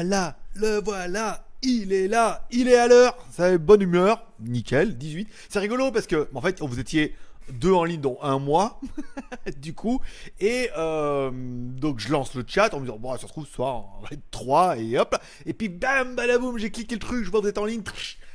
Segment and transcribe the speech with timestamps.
[0.00, 3.16] Voilà, le voilà, il est là, il est à l'heure.
[3.32, 5.28] Ça est bonne humeur, nickel, 18.
[5.48, 7.16] C'est rigolo parce que, en fait, vous étiez
[7.50, 8.80] deux en ligne, dont un mois,
[9.56, 10.00] du coup.
[10.38, 13.54] Et euh, donc, je lance le chat en me disant, bon, ça se trouve, ce
[13.54, 15.16] soir, on va être trois, et hop.
[15.46, 17.82] Et puis, bam, balaboum, j'ai cliqué le truc, je vois que vous êtes en ligne.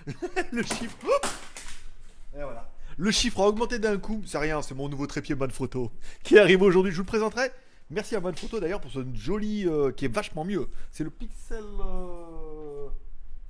[0.51, 0.97] le chiffre,
[2.33, 2.69] voilà.
[2.97, 5.91] Le chiffre a augmenté d'un coup, c'est rien, c'est mon nouveau trépied bonne photo
[6.23, 7.51] qui arrive aujourd'hui, je vous le présenterai.
[7.93, 10.67] Merci à bonne photo d'ailleurs pour ce joli euh, qui est vachement mieux.
[10.91, 12.87] C'est le Pixel, euh,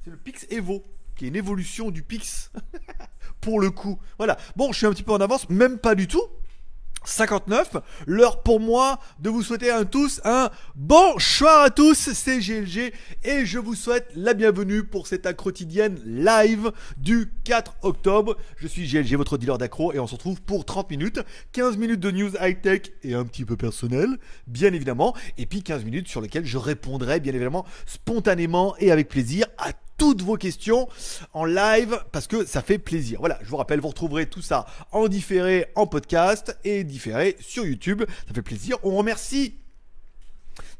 [0.03, 0.83] c'est le Pix Evo
[1.15, 2.51] qui est une évolution du Pix
[3.41, 3.99] pour le coup.
[4.17, 4.37] Voilà.
[4.55, 6.23] Bon, je suis un petit peu en avance, même pas du tout.
[7.05, 7.77] 59,
[8.07, 12.93] l'heure pour moi de vous souhaiter à tous un bonsoir à tous, c'est GLG
[13.23, 18.37] et je vous souhaite la bienvenue pour cette quotidienne live du 4 octobre.
[18.57, 21.19] Je suis GLG, votre dealer d'accro et on se retrouve pour 30 minutes,
[21.51, 25.83] 15 minutes de news high-tech et un petit peu personnel, bien évidemment, et puis 15
[25.83, 30.87] minutes sur lesquelles je répondrai bien évidemment spontanément et avec plaisir à toutes vos questions
[31.33, 33.19] en live parce que ça fait plaisir.
[33.19, 37.65] Voilà, je vous rappelle, vous retrouverez tout ça en différé, en podcast et différé sur
[37.65, 38.03] YouTube.
[38.27, 38.77] Ça fait plaisir.
[38.83, 39.55] On remercie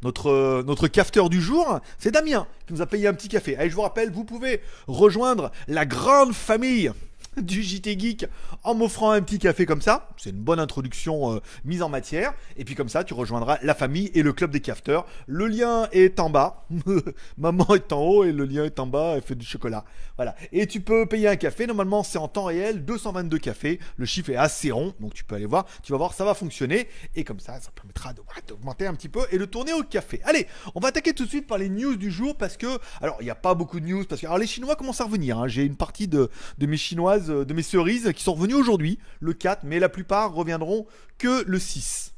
[0.02, 3.56] notre, notre cafeteur du jour, c'est Damien qui nous a payé un petit café.
[3.58, 6.92] Allez, je vous rappelle, vous pouvez rejoindre la grande famille
[7.42, 8.26] du JT Geek
[8.64, 10.10] en m'offrant un petit café comme ça.
[10.18, 12.34] C'est une bonne introduction euh, mise en matière.
[12.58, 15.06] Et puis comme ça, tu rejoindras la famille et le club des cafeteurs.
[15.28, 16.66] Le lien est en bas.
[17.38, 19.14] Maman est en haut et le lien est en bas.
[19.16, 19.86] Elle fait du chocolat.
[20.16, 20.36] Voilà.
[20.52, 21.68] Et tu peux payer un café.
[21.68, 22.86] Normalement, c'est en temps réel.
[22.86, 23.80] 222 cafés.
[23.98, 24.94] Le chiffre est assez rond.
[25.00, 25.66] Donc tu peux aller voir.
[25.84, 26.88] Tu vas voir, ça va fonctionner.
[27.16, 28.14] Et comme ça, ça permettra
[28.48, 30.22] d'augmenter un petit peu et de tourner au café.
[30.24, 32.68] Allez, on va attaquer tout de suite par les news du jour parce que,
[33.02, 35.06] alors, il n'y a pas beaucoup de news parce que, alors, les Chinois commencent à
[35.06, 35.40] revenir.
[35.40, 35.48] Hein.
[35.48, 39.34] J'ai une partie de, de mes Chinoises, de mes cerises qui sont revenues aujourd'hui, le
[39.34, 40.86] 4, mais la plupart reviendront
[41.18, 42.14] que le 6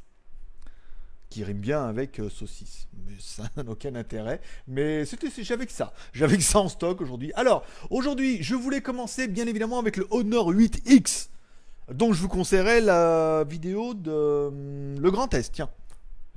[1.35, 2.87] qui rime bien avec euh, saucisse.
[3.05, 4.39] Mais ça n'a aucun intérêt.
[4.69, 5.91] Mais c'était, j'avais que ça.
[6.13, 7.33] J'avais que ça en stock aujourd'hui.
[7.35, 11.27] Alors, aujourd'hui, je voulais commencer bien évidemment avec le Honor 8X.
[11.91, 14.11] Donc, je vous conseillerais la vidéo de
[14.47, 15.51] hum, Le Grand Est.
[15.51, 15.69] Tiens.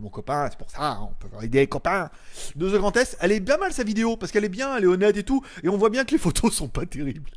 [0.00, 2.10] Mon copain, c'est pour ça, on peut aider les copains.
[2.54, 4.84] De The Grand Est, elle est bien mal sa vidéo, parce qu'elle est bien, elle
[4.84, 5.42] est honnête et tout.
[5.65, 7.30] Et on voit bien que les photos sont pas terribles.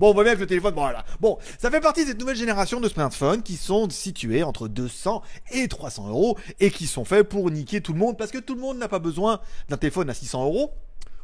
[0.00, 1.04] Bon, on voit bien que le téléphone, voilà.
[1.20, 5.22] Bon, ça fait partie de cette nouvelle génération de smartphones qui sont situés entre 200
[5.52, 8.56] et 300 euros et qui sont faits pour niquer tout le monde parce que tout
[8.56, 10.72] le monde n'a pas besoin d'un téléphone à 600 euros.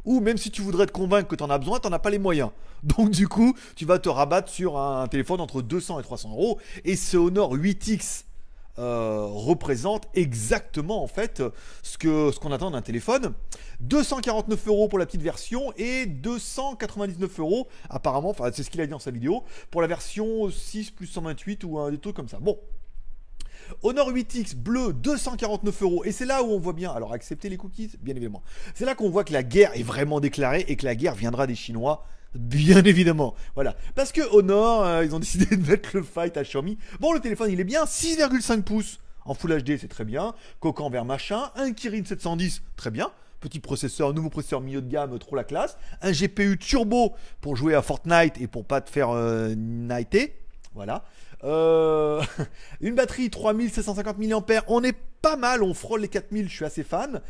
[0.05, 2.11] Ou même si tu voudrais te convaincre que tu en as besoin, tu as pas
[2.11, 2.51] les moyens.
[2.85, 6.61] Donc du coup, tu vas te rabattre sur un téléphone entre 200 et 300 euros.
[6.85, 8.25] Et ce Honor 8X
[8.79, 11.43] euh, représente exactement en fait
[11.83, 13.35] ce que ce qu'on attend d'un téléphone.
[13.81, 18.87] 249 euros pour la petite version et 299 euros apparemment, enfin c'est ce qu'il a
[18.87, 22.29] dit dans sa vidéo, pour la version 6 plus 128 ou un des trucs comme
[22.29, 22.39] ça.
[22.41, 22.59] Bon.
[23.83, 26.05] Honor 8X bleu 249 euros.
[26.05, 28.43] Et c'est là où on voit bien, alors accepter les cookies, bien évidemment.
[28.75, 31.47] C'est là qu'on voit que la guerre est vraiment déclarée et que la guerre viendra
[31.47, 32.05] des Chinois.
[32.35, 33.77] Bien évidemment, voilà.
[33.95, 36.79] Parce que Honor, euh, ils ont décidé de mettre le fight à Xiaomi.
[37.01, 40.35] Bon, le téléphone, il est bien, 6,5 pouces en Full HD, c'est très bien.
[40.61, 43.11] Coquant vers machin, un Kirin 710, très bien
[43.43, 45.77] petit processeur, nouveau processeur milieu de gamme, trop la classe.
[46.01, 50.35] Un GPU turbo pour jouer à Fortnite et pour pas te faire euh, nighter.
[50.75, 51.05] Voilà.
[51.45, 52.23] Euh,
[52.81, 56.85] une batterie 3750 mAh, on est pas mal, on frôle les 4000, je suis assez
[56.85, 57.21] fan.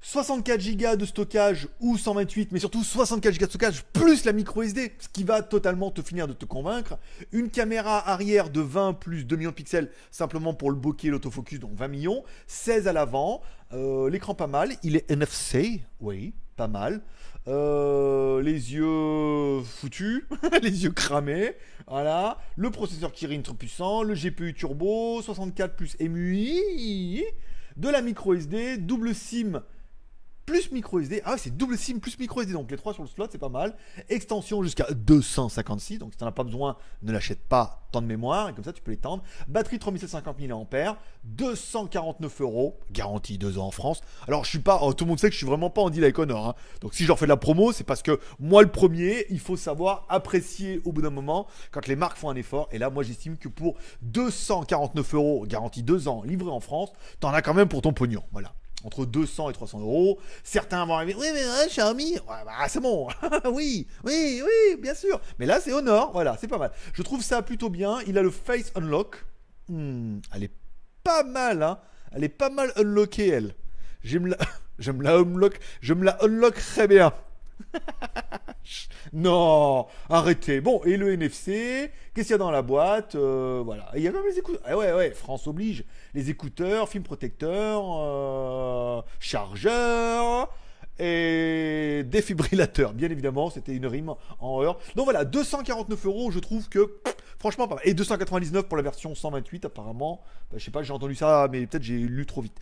[0.00, 4.62] 64 Go de stockage ou 128, mais surtout 64 Go de stockage plus la micro
[4.62, 6.98] SD, ce qui va totalement te finir de te convaincre.
[7.32, 11.58] Une caméra arrière de 20 plus 2 millions de pixels, simplement pour le bokeh, l'autofocus,
[11.58, 12.24] donc 20 millions.
[12.46, 17.02] 16 à l'avant, euh, l'écran pas mal, il est NFC, oui, pas mal.
[17.48, 20.24] Euh, les yeux foutus,
[20.62, 21.56] les yeux cramés,
[21.86, 22.38] voilà.
[22.56, 27.24] Le processeur Kirin trop puissant, le GPU turbo, 64 plus MUI,
[27.76, 29.62] de la micro SD, double SIM
[30.46, 31.20] plus micro SD.
[31.24, 33.48] Ah, c'est double SIM plus micro SD, donc les trois sur le slot, c'est pas
[33.48, 33.76] mal.
[34.08, 38.48] Extension jusqu'à 256, donc si t'en as pas besoin, ne l'achète pas tant de mémoire,
[38.48, 39.24] et comme ça tu peux l'étendre.
[39.48, 44.00] Batterie 3750 mAh, 249 euros, garantie 2 ans en France.
[44.28, 45.90] Alors je suis pas, oh, tout le monde sait que je suis vraiment pas en
[45.90, 46.54] deal avec Honor, hein.
[46.80, 49.40] donc si je leur fais de la promo, c'est parce que moi le premier, il
[49.40, 52.88] faut savoir apprécier au bout d'un moment quand les marques font un effort, et là
[52.88, 57.54] moi j'estime que pour 249 euros, garantie 2 ans, livré en France, t'en as quand
[57.54, 58.54] même pour ton pognon, voilà
[58.86, 60.20] entre 200 et 300 euros.
[60.44, 63.08] Certains vont arriver, oui, mais ouais, Xiaomi, bah, c'est bon,
[63.52, 65.20] oui, oui, oui, bien sûr.
[65.38, 66.70] Mais là, c'est Honor, voilà, c'est pas mal.
[66.92, 67.98] Je trouve ça plutôt bien.
[68.06, 69.24] Il a le Face Unlock.
[69.68, 70.54] Hmm, elle est
[71.02, 71.80] pas mal, hein.
[72.12, 73.54] Elle est pas mal unlockée, elle.
[74.02, 74.36] J'aime la,
[74.78, 77.12] j'aime la unlock, je me la unlock très bien.
[79.12, 80.60] non, arrêtez.
[80.60, 83.90] Bon, et le NFC, qu'est-ce qu'il y a dans la boîte euh, Voilà.
[83.96, 84.62] il y a même les écouteurs.
[84.64, 85.84] Ah ouais, ouais, France oblige.
[86.14, 90.50] Les écouteurs, film protecteur, euh, chargeur
[90.98, 92.94] et défibrillateur.
[92.94, 94.78] Bien évidemment, c'était une rime en heure.
[94.94, 96.98] Donc voilà, 249 euros, je trouve que
[97.38, 97.84] franchement pas mal.
[97.86, 100.22] Et 299 pour la version 128 apparemment.
[100.50, 102.58] Bah, je sais pas, j'ai entendu ça, mais peut-être j'ai lu trop vite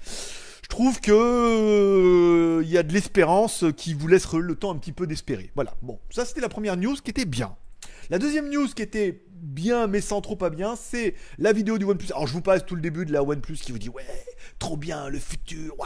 [0.65, 4.79] je trouve que il euh, y a de l'espérance qui vous laisse le temps un
[4.79, 5.51] petit peu d'espérer.
[5.55, 5.75] Voilà.
[5.83, 7.55] Bon, ça c'était la première news qui était bien.
[8.09, 11.85] La deuxième news qui était bien mais sans trop pas bien, c'est la vidéo du
[11.85, 12.13] OnePlus.
[12.13, 14.07] Alors je vous passe tout le début de la OnePlus qui vous dit ouais,
[14.59, 15.77] trop bien, le futur,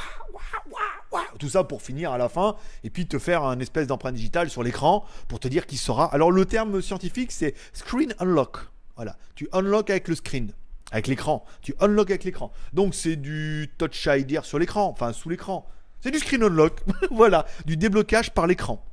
[1.40, 2.54] tout ça pour finir à la fin
[2.84, 6.04] et puis te faire un espèce d'empreinte digitale sur l'écran pour te dire qu'il sera.
[6.14, 8.58] Alors le terme scientifique c'est screen unlock.
[8.94, 10.52] Voilà, tu unlock avec le screen.
[10.90, 11.44] Avec l'écran.
[11.60, 12.52] Tu unlock avec l'écran.
[12.72, 15.66] Donc c'est du touch ID sur l'écran, enfin sous l'écran.
[16.00, 16.80] C'est du screen unlock.
[17.10, 18.84] voilà, du déblocage par l'écran.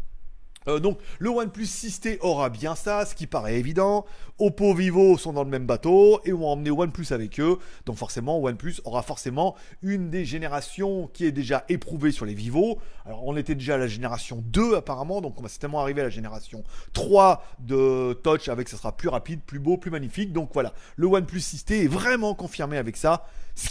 [0.67, 4.05] Euh, donc le OnePlus 6T aura bien ça, ce qui paraît évident.
[4.39, 7.57] Oppo, Vivo sont dans le même bateau et ont emmené OnePlus avec eux.
[7.85, 12.79] Donc forcément, OnePlus aura forcément une des générations qui est déjà éprouvée sur les Vivo.
[13.05, 16.05] Alors on était déjà à la génération 2 apparemment, donc on va certainement arriver à
[16.05, 16.63] la génération
[16.93, 20.33] 3 de Touch avec ça sera plus rapide, plus beau, plus magnifique.
[20.33, 23.25] Donc voilà, le OnePlus 6T est vraiment confirmé avec ça.
[23.55, 23.69] Ce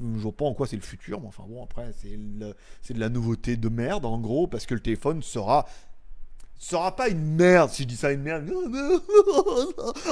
[0.00, 2.16] je vois pas en quoi c'est le futur, mais enfin bon, après, c'est
[2.94, 5.66] de la nouveauté de merde, en gros, parce que le téléphone sera
[6.58, 8.50] sera pas une merde si je dis ça une merde.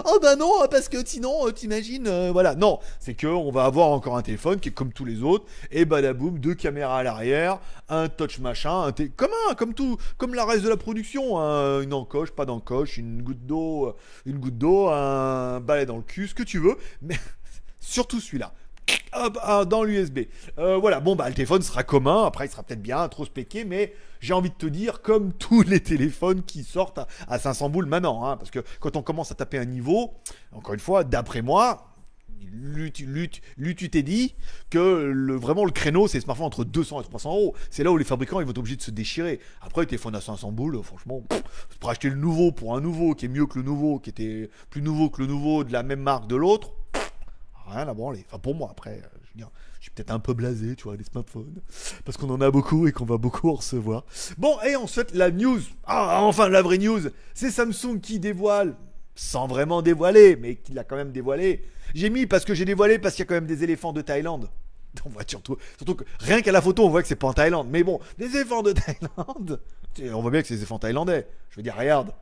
[0.05, 2.55] Oh bah non parce que sinon euh, t'imagines euh, voilà.
[2.55, 5.47] Non c'est que on va avoir encore un téléphone qui est comme tous les autres
[5.71, 10.45] et badaboum deux caméras à l'arrière un touch machin comme un comme tout comme la
[10.45, 11.81] reste de la production hein.
[11.81, 16.03] une encoche pas d'encoche une goutte d'eau euh, une goutte d'eau un balai dans le
[16.03, 17.17] cul ce que tu veux mais
[17.81, 18.53] surtout celui-là
[19.13, 20.21] ah, dans l'USB.
[20.59, 22.25] Euh, voilà, bon, bah, le téléphone sera commun.
[22.25, 25.63] Après, il sera peut-être bien, trop spéqué, mais j'ai envie de te dire, comme tous
[25.63, 28.27] les téléphones qui sortent à, 500 boules maintenant.
[28.27, 30.15] Hein, parce que quand on commence à taper un niveau,
[30.53, 31.91] encore une fois, d'après moi,
[32.53, 34.35] lui, tu t'es dit
[34.71, 37.55] que vraiment le créneau c'est smartphone entre 200 et 300 euros.
[37.71, 39.41] C'est là où les fabricants ils vont être obligés de se déchirer.
[39.61, 41.23] Après, le téléphone à 500 boules, franchement,
[41.81, 44.51] pour acheter le nouveau pour un nouveau qui est mieux que le nouveau, qui était
[44.71, 46.73] plus nouveau que le nouveau de la même marque de l'autre,
[47.67, 48.25] rien à branler.
[48.29, 49.43] Enfin, pour moi, après, euh, je,
[49.79, 51.61] je suis peut-être un peu blasé, tu vois, des smartphones.
[52.05, 54.05] Parce qu'on en a beaucoup et qu'on va beaucoup en recevoir.
[54.39, 55.61] Bon, et ensuite, la news.
[55.85, 57.01] Ah, enfin, la vraie news.
[57.35, 58.77] C'est Samsung qui dévoile,
[59.15, 61.65] sans vraiment dévoiler, mais qui l'a quand même dévoilé.
[61.95, 64.01] J'ai mis parce que j'ai dévoilé parce qu'il y a quand même des éléphants de
[64.01, 64.49] Thaïlande.
[65.05, 67.33] On voit surtout, surtout que rien qu'à la photo, on voit que c'est pas en
[67.33, 67.69] Thaïlande.
[67.69, 69.61] Mais bon, des éléphants de Thaïlande.
[70.13, 71.27] On voit bien que c'est des éléphants thaïlandais.
[71.51, 72.13] Je veux dire, regarde.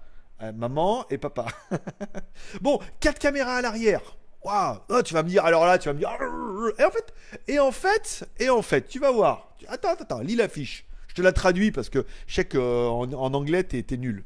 [0.43, 1.47] Euh, maman et papa.
[2.61, 4.01] bon, quatre caméras à l'arrière.
[4.45, 6.11] Waouh Tu vas me dire, alors là, tu vas me dire.
[7.49, 9.57] Et en fait, et en fait, tu vas voir.
[9.69, 10.87] Attends, attends, attends, lis l'affiche.
[11.09, 14.25] Je te la traduis parce que je sais qu'en en anglais, t'es nul.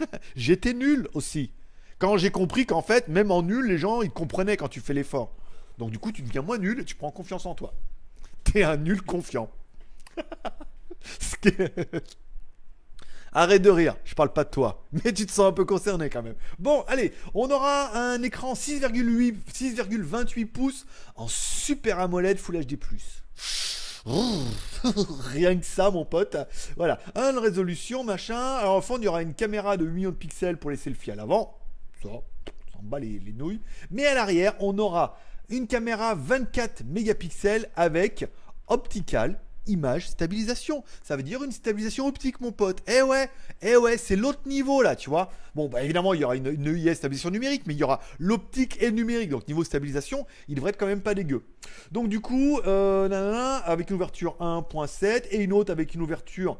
[0.36, 1.52] J'étais nul aussi.
[1.98, 4.94] Quand j'ai compris qu'en fait, même en nul, les gens, ils comprenaient quand tu fais
[4.94, 5.36] l'effort.
[5.78, 7.74] Donc du coup, tu deviens moins nul et tu prends confiance en toi.
[8.44, 9.50] T'es un nul confiant.
[11.20, 11.36] Ce
[13.36, 16.08] Arrête de rire, je parle pas de toi, mais tu te sens un peu concerné
[16.08, 16.36] quand même.
[16.60, 20.86] Bon, allez, on aura un écran 6,8 6,28 pouces
[21.16, 22.78] en Super AMOLED Full HD+.
[25.32, 26.36] Rien que ça, mon pote.
[26.76, 28.38] Voilà, un résolution, machin.
[28.56, 30.76] Alors, au fond, il y aura une caméra de 8 millions de pixels pour les
[30.76, 31.58] selfies à l'avant.
[32.02, 32.10] Ça,
[32.72, 33.62] ça en bat les nouilles.
[33.90, 38.26] Mais à l'arrière, on aura une caméra 24 mégapixels avec
[38.68, 40.84] optical image stabilisation.
[41.02, 42.78] Ça veut dire une stabilisation optique, mon pote.
[42.86, 43.30] Eh ouais,
[43.62, 45.30] eh ouais, c'est l'autre niveau là, tu vois.
[45.54, 48.00] Bon, bah évidemment, il y aura une, une EIS stabilisation numérique, mais il y aura
[48.18, 49.30] l'optique et le numérique.
[49.30, 51.44] Donc niveau stabilisation, il devrait être quand même pas dégueu.
[51.92, 56.58] Donc du coup, euh, nanana, avec une ouverture 1.7 et une autre avec une ouverture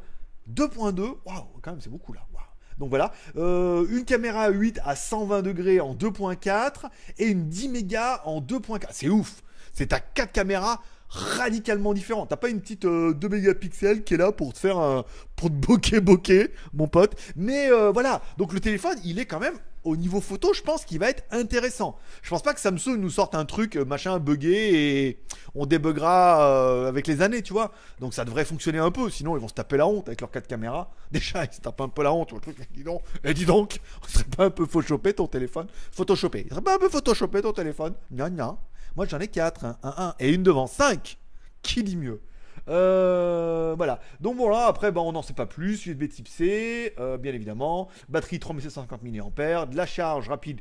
[0.52, 1.00] 2.2.
[1.25, 2.20] Waouh, quand même, c'est beaucoup là.
[2.32, 2.44] Waouh.
[2.78, 6.87] Donc voilà, Euh, une caméra 8 à 120 degrés en 2.4
[7.18, 8.88] et une 10 mégas en 2.4.
[8.90, 9.42] C'est ouf.
[9.73, 10.80] C'est à 4 caméras
[11.14, 12.28] radicalement différentes.
[12.30, 15.04] T'as pas une petite euh, 2 mégapixels qui est là pour te faire un,
[15.37, 17.14] pour te bokeh bokeh, mon pote.
[17.37, 20.85] Mais euh, voilà, donc le téléphone, il est quand même au niveau photo, je pense
[20.85, 21.99] qu'il va être intéressant.
[22.23, 25.18] Je pense pas que Samsung nous sorte un truc euh, machin buggé et
[25.54, 27.71] on débuggera euh, avec les années, tu vois.
[28.00, 30.30] Donc ça devrait fonctionner un peu, sinon ils vont se taper la honte avec leurs
[30.30, 30.90] 4 caméras.
[31.12, 33.78] Déjà, ils se tapent un peu la honte, le truc, dis donc, et dis donc,
[34.02, 37.42] on serait pas un peu photoshopé ton téléphone Photoshopé, il serait pas un peu photoshopé
[37.42, 38.56] ton téléphone Non, non.
[38.96, 41.18] Moi j'en ai 4, un, un, un, et une devant, 5.
[41.62, 42.20] Qui dit mieux
[42.68, 44.00] euh, voilà.
[44.20, 45.84] Donc voilà, après, bah, on n'en sait pas plus.
[45.86, 47.88] USB type C, euh, bien évidemment.
[48.08, 49.66] Batterie 3750 mAh.
[49.66, 50.60] De la charge rapide.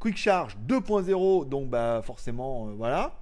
[0.00, 3.14] Quick Charge 2.0, donc bah forcément, euh, voilà.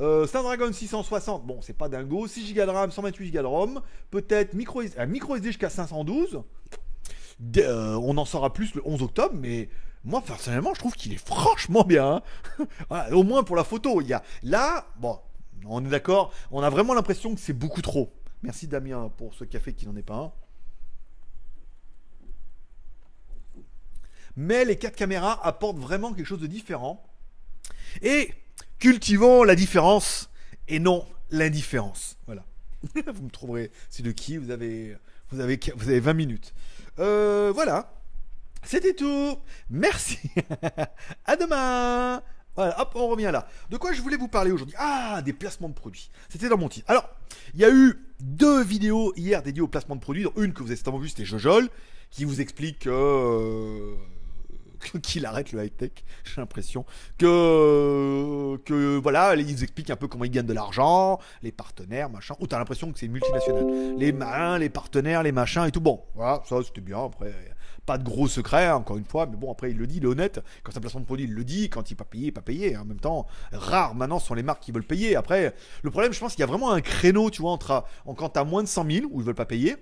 [0.00, 2.26] Euh, Snapdragon 660, bon, c'est pas dingo.
[2.26, 3.80] 6 Go de RAM, 128 Go de ROM.
[4.10, 6.40] Peut-être micro, micro SD jusqu'à 512.
[7.38, 9.68] D- euh, on en saura plus le 11 octobre, mais
[10.04, 12.22] moi personnellement, je trouve qu'il est franchement bien.
[12.90, 13.06] hein.
[13.12, 14.86] Au moins pour la photo, il y a là,
[15.66, 18.12] on est d'accord, on a vraiment l'impression que c'est beaucoup trop.
[18.42, 20.32] Merci Damien pour ce café qui n'en est pas un.
[24.36, 27.02] Mais les quatre caméras apportent vraiment quelque chose de différent.
[28.02, 28.34] Et
[28.78, 30.28] cultivons la différence
[30.68, 32.18] et non l'indifférence.
[32.26, 32.44] Voilà.
[33.14, 33.70] vous me trouverez.
[33.88, 34.36] C'est de qui?
[34.36, 34.96] Vous avez,
[35.30, 36.52] vous avez, vous avez 20 minutes.
[36.98, 37.92] Euh, voilà.
[38.64, 39.36] C'était tout.
[39.70, 40.18] Merci.
[41.24, 42.22] à demain.
[42.56, 43.48] Voilà, hop, on revient là.
[43.70, 44.76] De quoi je voulais vous parler aujourd'hui?
[44.78, 46.10] Ah, des placements de produits.
[46.28, 46.88] C'était dans mon titre.
[46.88, 47.08] Alors,
[47.54, 50.22] il y a eu deux vidéos hier dédiées au placement de produits.
[50.22, 51.68] dont une que vous avez certainement vue, c'était Jojol,
[52.10, 52.90] qui vous explique que...
[52.90, 53.96] euh,
[55.02, 55.92] qu'il arrête le high-tech,
[56.24, 56.84] j'ai l'impression.
[57.18, 62.10] Que, que voilà, ils vous expliquent un peu comment ils gagnent de l'argent, les partenaires,
[62.10, 62.34] machin.
[62.40, 63.96] Ou t'as l'impression que c'est une multinationale.
[63.96, 65.80] Les malins, les partenaires, les machins et tout.
[65.80, 67.04] Bon, voilà, ça c'était bien.
[67.04, 67.32] Après,
[67.86, 70.06] pas de gros secret, encore une fois, mais bon, après, il le dit, il est
[70.06, 70.40] honnête.
[70.62, 71.68] Quand c'est un placement de produit, il le dit.
[71.68, 72.76] Quand il n'est pas payé, il n'est pas payé.
[72.76, 75.16] En même temps, rares maintenant sont les marques qui veulent payer.
[75.16, 78.14] Après, le problème, je pense qu'il y a vraiment un créneau, tu vois, entre en,
[78.14, 79.76] quand tu moins de 100 000 où ils veulent pas payer.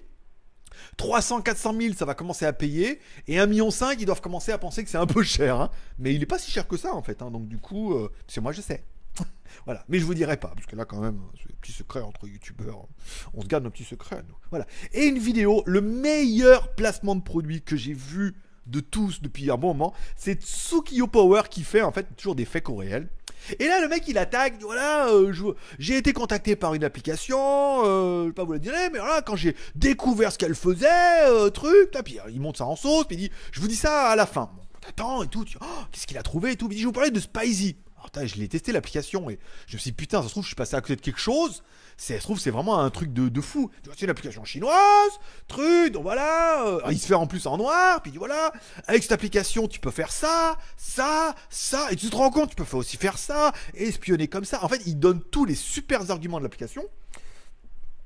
[0.96, 3.00] 300, 400 000, ça va commencer à payer.
[3.28, 3.68] Et 1,5 million,
[3.98, 5.60] ils doivent commencer à penser que c'est un peu cher.
[5.60, 5.70] hein.
[5.98, 7.22] Mais il n'est pas si cher que ça, en fait.
[7.22, 7.30] hein.
[7.30, 8.82] Donc, du coup, euh, que moi, je sais.
[9.64, 9.84] voilà.
[9.88, 12.26] Mais je vous dirai pas, parce que là, quand même, c'est des petits secrets entre
[12.26, 12.86] youtubeurs.
[13.34, 14.36] On se garde nos petits secrets, nous.
[14.50, 14.66] Voilà.
[14.92, 18.34] Et une vidéo, le meilleur placement de produit que j'ai vu
[18.66, 22.44] de tous depuis un bon moment, c'est Tsukiyo Power qui fait, en fait, toujours des
[22.44, 23.08] faits réels.
[23.58, 25.32] Et là, le mec, il attaque, voilà, euh,
[25.78, 27.38] j'ai été contacté par une application,
[27.84, 31.26] euh, je vais pas vous la dire, mais voilà, quand j'ai découvert ce qu'elle faisait,
[31.26, 33.76] euh, truc, là, euh, il monte ça en sauce, puis il dit, je vous dis
[33.76, 34.50] ça à la fin.
[34.54, 36.86] Bon, t'attends et tout, oh, qu'est-ce qu'il a trouvé et tout, puis il dit, je
[36.86, 37.76] vous parlais de Spicy.
[38.24, 40.56] Je l'ai testé l'application et je me suis dit, putain, ça se trouve, je suis
[40.56, 41.62] passé à côté de quelque chose.
[41.96, 43.70] Ça se trouve, c'est vraiment un truc de, de fou.
[43.84, 45.12] C'est une application chinoise,
[45.46, 46.66] truc, donc voilà.
[46.66, 48.52] euh, il se fait en plus en noir, puis voilà,
[48.86, 52.56] avec cette application, tu peux faire ça, ça, ça, et tu te rends compte, tu
[52.56, 54.64] peux aussi faire ça, et espionner comme ça.
[54.64, 56.82] En fait, il donne tous les super arguments de l'application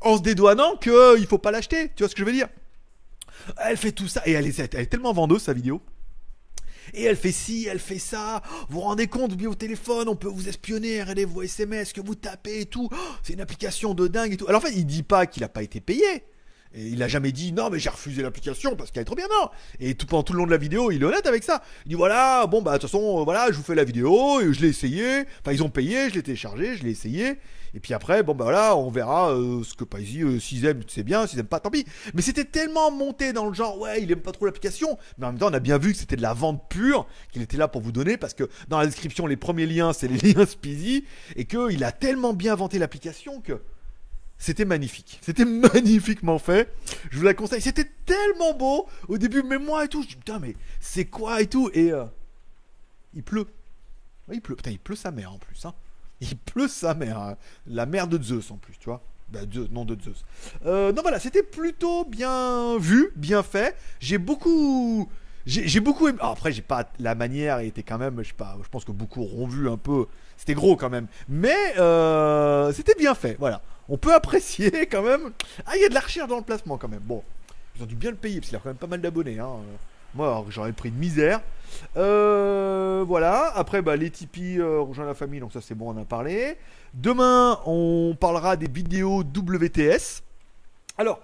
[0.00, 1.90] en se dédouanant qu'il ne faut pas l'acheter.
[1.94, 2.48] Tu vois ce que je veux dire?
[3.58, 5.80] Elle fait tout ça, et elle est tellement vendeuse, sa vidéo.
[6.94, 8.42] Et elle fait ci, elle fait ça.
[8.68, 12.00] Vous vous rendez compte, bien au téléphone, on peut vous espionner, regardez vos SMS que
[12.00, 12.88] vous tapez et tout.
[12.90, 14.46] Oh, C'est une application de dingue et tout.
[14.48, 16.24] Alors en fait, il dit pas qu'il a pas été payé.
[16.78, 19.48] Il a jamais dit non mais j'ai refusé l'application parce qu'elle est trop bien non.
[19.80, 21.62] Et tout pendant tout le long de la vidéo, il est honnête avec ça.
[21.86, 24.40] Il dit voilà, bon bah de toute façon, euh, voilà, je vous fais la vidéo,
[24.40, 25.24] et je l'ai essayé.
[25.40, 27.38] Enfin ils ont payé, je l'ai téléchargé, je l'ai essayé.
[27.74, 30.82] Et puis après, bon bah voilà, on verra euh, ce que Paisy, euh, s'ils aiment,
[30.88, 31.84] c'est bien, s'ils aiment pas, tant pis.
[32.14, 34.98] Mais c'était tellement monté dans le genre, ouais, il aime pas trop l'application.
[35.18, 37.42] Mais en même temps, on a bien vu que c'était de la vente pure, qu'il
[37.42, 40.18] était là pour vous donner, parce que dans la description, les premiers liens, c'est les
[40.32, 41.04] liens Speedy,
[41.36, 43.60] et qu'il a tellement bien vanté l'application que
[44.38, 45.18] c'était magnifique.
[45.22, 45.44] C'était
[45.74, 46.72] magnifiquement fait.
[47.10, 47.60] Je vous la conseille.
[47.60, 50.02] C'était tellement beau au début, mais moi et tout.
[50.02, 51.70] Je dis putain, mais c'est quoi et tout?
[51.72, 52.04] Et euh,
[53.14, 53.46] il pleut.
[54.32, 54.56] Il pleut.
[54.56, 55.64] Putain, il pleut sa mère en plus.
[55.64, 55.74] Hein.
[56.20, 57.18] Il pleut sa mère.
[57.18, 57.36] hein.
[57.66, 59.02] La mère de Zeus en plus, tu vois.
[59.28, 60.24] Bah, non de Zeus.
[60.64, 63.76] Euh, non, voilà, c'était plutôt bien vu, bien fait.
[64.00, 65.08] J'ai beaucoup.
[65.46, 66.18] J'ai beaucoup aimé.
[66.20, 66.88] après, j'ai pas.
[66.98, 68.22] La manière était quand même.
[68.22, 68.32] Je
[68.70, 70.06] pense que beaucoup auront vu un peu.
[70.36, 71.06] C'était gros quand même.
[71.28, 73.36] Mais euh, c'était bien fait.
[73.38, 73.62] Voilà.
[73.88, 75.32] On peut apprécier quand même.
[75.66, 77.00] Ah, il y a de la recherche dans le placement quand même.
[77.00, 77.22] Bon.
[77.76, 79.38] Ils ont dû bien le payer parce qu'il a quand même pas mal d'abonnés.
[79.38, 79.48] Hein.
[80.16, 81.40] Moi, j'aurais pris de misère.
[81.96, 83.52] Euh, voilà.
[83.54, 86.04] Après, bah, les Tipeee euh, rejoint la famille, donc ça c'est bon, on en a
[86.04, 86.56] parlé.
[86.94, 90.22] Demain, on parlera des vidéos WTS.
[90.96, 91.20] Alors,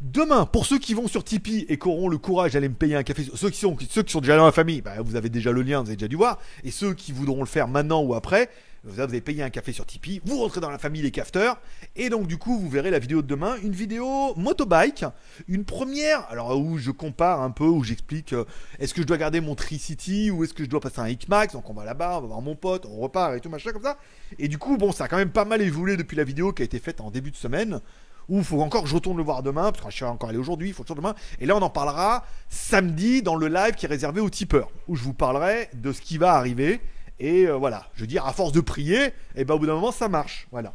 [0.00, 2.94] demain, pour ceux qui vont sur Tipeee et qui auront le courage d'aller me payer
[2.94, 5.28] un café, ceux qui sont, ceux qui sont déjà dans la famille, bah, vous avez
[5.28, 6.38] déjà le lien, vous avez déjà dû voir.
[6.62, 8.50] Et ceux qui voudront le faire maintenant ou après,
[8.84, 11.60] vous avez payé un café sur Tipeee, vous rentrez dans la famille des cafteurs,
[11.94, 15.04] et donc du coup vous verrez la vidéo de demain, une vidéo motobike,
[15.46, 18.44] une première, alors où je compare un peu, où j'explique euh,
[18.80, 21.52] est-ce que je dois garder mon Tricity ou est-ce que je dois passer un X-Max,
[21.52, 23.84] donc on va là-bas, on va voir mon pote, on repart et tout machin comme
[23.84, 23.98] ça,
[24.38, 26.62] et du coup bon ça a quand même pas mal évolué depuis la vidéo qui
[26.62, 27.80] a été faite en début de semaine,
[28.28, 30.38] où faut encore que je retourne le voir demain, parce que je suis encore allé
[30.38, 31.14] aujourd'hui, il faut retourne demain.
[31.40, 34.96] Et là, on en parlera samedi dans le live qui est réservé aux tipeurs, où
[34.96, 36.80] je vous parlerai de ce qui va arriver.
[37.22, 39.76] Et euh, voilà, je veux dire, à force de prier, et ben au bout d'un
[39.76, 40.48] moment, ça marche.
[40.50, 40.74] Voilà.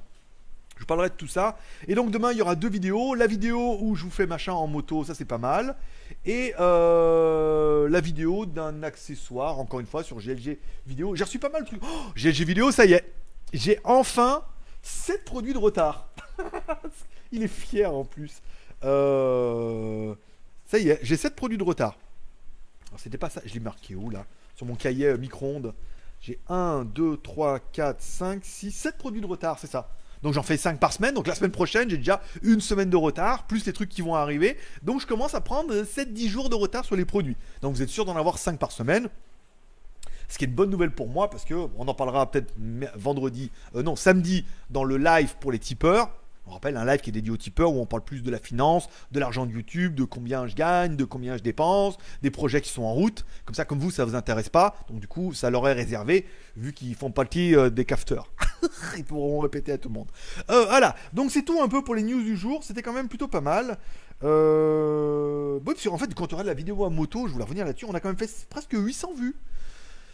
[0.78, 1.58] Je vous parlerai de tout ça.
[1.90, 3.16] Et donc demain, il y aura deux vidéos.
[3.16, 5.76] La vidéo où je vous fais machin en moto, ça c'est pas mal.
[6.26, 11.16] Et euh, la vidéo d'un accessoire, encore une fois, sur GLG Vidéo.
[11.18, 11.82] J'ai reçu pas mal de trucs.
[11.84, 13.04] Oh, GLG Vidéo, ça y est.
[13.52, 14.42] J'ai enfin
[14.84, 16.08] 7 produits de retard.
[17.34, 18.42] Il est fier en plus.
[18.86, 20.16] Euh,
[20.66, 21.98] ça y est, j'ai 7 produits de retard.
[22.88, 24.26] Alors c'était pas ça, je l'ai marqué où là?
[24.56, 25.74] Sur mon cahier micro-ondes.
[26.20, 29.90] J'ai 1, 2, 3, 4, 5, 6, 7 produits de retard, c'est ça.
[30.24, 31.14] Donc j'en fais 5 par semaine.
[31.14, 34.16] Donc la semaine prochaine, j'ai déjà une semaine de retard, plus les trucs qui vont
[34.16, 34.58] arriver.
[34.84, 37.38] Donc je commence à prendre 7-10 jours de retard sur les produits.
[37.62, 39.10] Donc vous êtes sûr d'en avoir 5 par semaine.
[40.28, 42.54] Ce qui est une bonne nouvelle pour moi parce que on en parlera peut-être
[42.96, 46.10] vendredi, euh, non samedi dans le live pour les tipeurs.
[46.48, 48.40] On rappelle un live qui est dédié aux tipeurs où on parle plus de la
[48.40, 52.62] finance, de l'argent de YouTube, de combien je gagne, de combien je dépense, des projets
[52.62, 53.26] qui sont en route.
[53.46, 54.76] Comme ça, comme vous, ça vous intéresse pas.
[54.90, 58.32] Donc du coup, ça leur est réservé vu qu'ils font partie euh, des cafteurs.
[58.98, 60.08] Ils pourront répéter à tout le monde.
[60.50, 60.96] Euh, voilà.
[61.14, 62.64] Donc c'est tout un peu pour les news du jour.
[62.64, 63.78] C'était quand même plutôt pas mal.
[64.24, 65.60] Euh...
[65.84, 68.00] Qu'en fait, quand on regarde la vidéo à moto, je voulais revenir là-dessus, on a
[68.00, 69.36] quand même fait presque 800 vues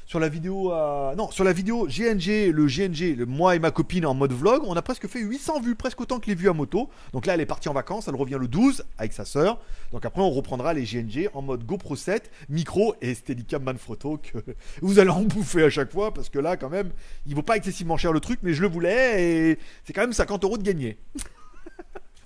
[0.05, 4.81] sur la vidéo GNG le GNG moi et ma copine en mode vlog on a
[4.81, 6.89] presque fait 800 vues presque autant que les vues à moto.
[7.13, 9.59] Donc là elle est partie en vacances elle revient le 12 avec sa sœur.
[9.91, 14.37] Donc après on reprendra les GNG en mode GoPro 7 micro et Steadicam Manfrotto que
[14.81, 16.91] vous allez en bouffer à chaque fois parce que là quand même
[17.25, 20.13] il vaut pas excessivement cher le truc mais je le voulais et c'est quand même
[20.13, 20.97] 50 euros de gagné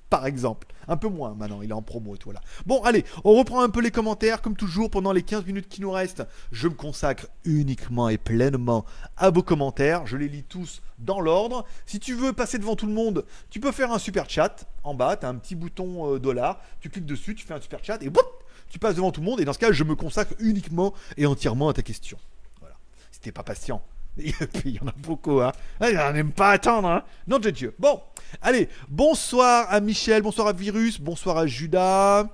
[0.09, 0.67] par exemple.
[0.87, 2.39] Un peu moins maintenant, il est en promo tout là.
[2.65, 4.41] Bon, allez, on reprend un peu les commentaires.
[4.41, 8.85] Comme toujours, pendant les 15 minutes qui nous restent, je me consacre uniquement et pleinement
[9.17, 10.05] à vos commentaires.
[10.07, 11.65] Je les lis tous dans l'ordre.
[11.85, 14.65] Si tu veux passer devant tout le monde, tu peux faire un super chat.
[14.83, 16.61] En bas, tu as un petit bouton euh, dollar.
[16.79, 18.23] Tu cliques dessus, tu fais un super chat et boum,
[18.69, 19.41] tu passes devant tout le monde.
[19.41, 22.17] Et dans ce cas, je me consacre uniquement et entièrement à ta question.
[22.61, 22.75] Voilà.
[23.11, 23.81] Si t'es pas patient.
[24.65, 25.51] Il y en a beaucoup, hein.
[25.81, 27.03] Il même pas attendre, hein.
[27.27, 27.75] Non de Dieu.
[27.77, 28.01] Bon,
[28.41, 32.27] allez, bonsoir à Michel, bonsoir à Virus, bonsoir à Judas.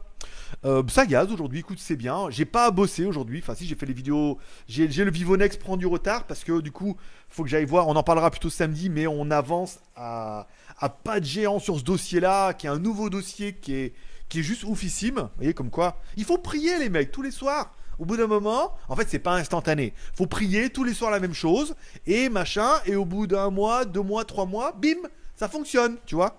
[0.65, 2.29] Euh, ça gaz aujourd'hui, écoute, c'est bien.
[2.29, 3.39] J'ai pas à bosser aujourd'hui.
[3.41, 6.71] Enfin, si j'ai fait les vidéos, j'ai le Vivonex prend du retard parce que du
[6.71, 6.95] coup,
[7.29, 7.87] faut que j'aille voir.
[7.87, 10.47] On en parlera plutôt samedi, mais on avance à,
[10.79, 13.93] à pas de géant sur ce dossier-là, qui est un nouveau dossier qui est,
[14.29, 15.15] qui est juste oufissime.
[15.15, 17.73] Vous voyez, comme quoi, il faut prier les mecs tous les soirs.
[17.99, 19.93] Au bout d'un moment, en fait, c'est pas instantané.
[20.15, 21.75] Faut prier tous les soirs la même chose
[22.07, 22.69] et machin.
[22.85, 24.97] Et au bout d'un mois, deux mois, trois mois, bim,
[25.35, 26.37] ça fonctionne, tu vois,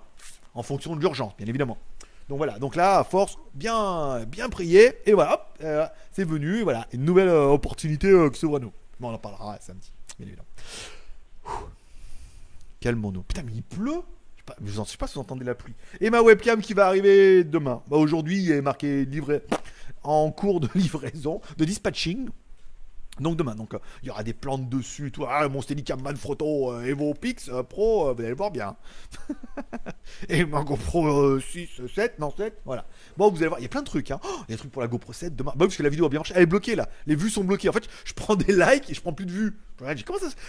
[0.55, 1.79] en fonction de l'urgence, bien évidemment.
[2.29, 6.87] Donc voilà, donc là, à force, bien, bien prier, et voilà, euh, c'est venu, voilà,
[6.93, 8.73] une nouvelle euh, opportunité euh, qui s'ouvre à nous.
[8.99, 10.49] Bon, on en parlera samedi, bien évidemment.
[12.81, 13.23] Calmons-nous.
[13.23, 14.03] Putain, mais il pleut
[14.63, 15.75] je sais pas, je sais pas si vous entendez la pluie.
[16.01, 17.83] Et ma webcam qui va arriver demain.
[17.89, 19.43] Bah, Aujourd'hui, il est marqué livré
[20.03, 22.29] en cours de livraison, de dispatching.
[23.21, 25.25] Donc demain, donc euh, il y aura des plantes dessus, tout.
[25.29, 28.77] Ah, mon Steadicam Manfrotto euh, Evo Pix euh, Pro, vous allez le voir bien.
[30.29, 32.87] Et ma GoPro euh, 6, 7, non 7, voilà.
[33.17, 34.11] Bon, vous allez voir, il y a plein de trucs.
[34.11, 34.19] Hein.
[34.25, 35.53] Oh, il y a des trucs pour la GoPro 7 demain.
[35.55, 36.35] Bah, parce que la vidéo a bien marché.
[36.37, 36.89] Elle est bloquée là.
[37.07, 37.69] Les vues sont bloquées.
[37.69, 39.59] En fait, je prends des likes et je prends plus de vues.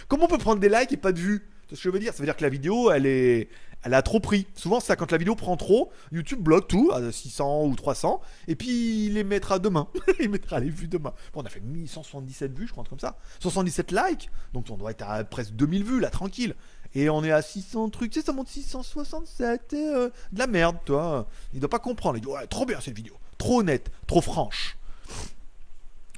[0.08, 1.48] Comment on peut prendre des likes et pas de vues?
[1.70, 2.14] Ce que je veux dire?
[2.14, 3.50] Ça veut dire que la vidéo, elle est,
[3.84, 4.48] elle a trop pris.
[4.56, 8.22] Souvent, c'est ça, quand la vidéo prend trop, YouTube bloque tout à 600 ou 300,
[8.48, 9.88] et puis il les mettra demain.
[10.20, 11.14] il mettra les vues demain.
[11.34, 13.18] Bon, on a fait 1177 vues, je crois, comme ça.
[13.40, 16.56] 77 likes, donc on doit être à presque 2000 vues là, tranquille.
[16.94, 20.48] Et on est à 600 trucs, tu sais, ça monte 667, et, euh, de la
[20.48, 21.28] merde, toi.
[21.54, 22.18] Il doit pas comprendre.
[22.18, 23.16] Il dit, ouais, trop bien cette vidéo.
[23.38, 24.78] Trop honnête, trop franche.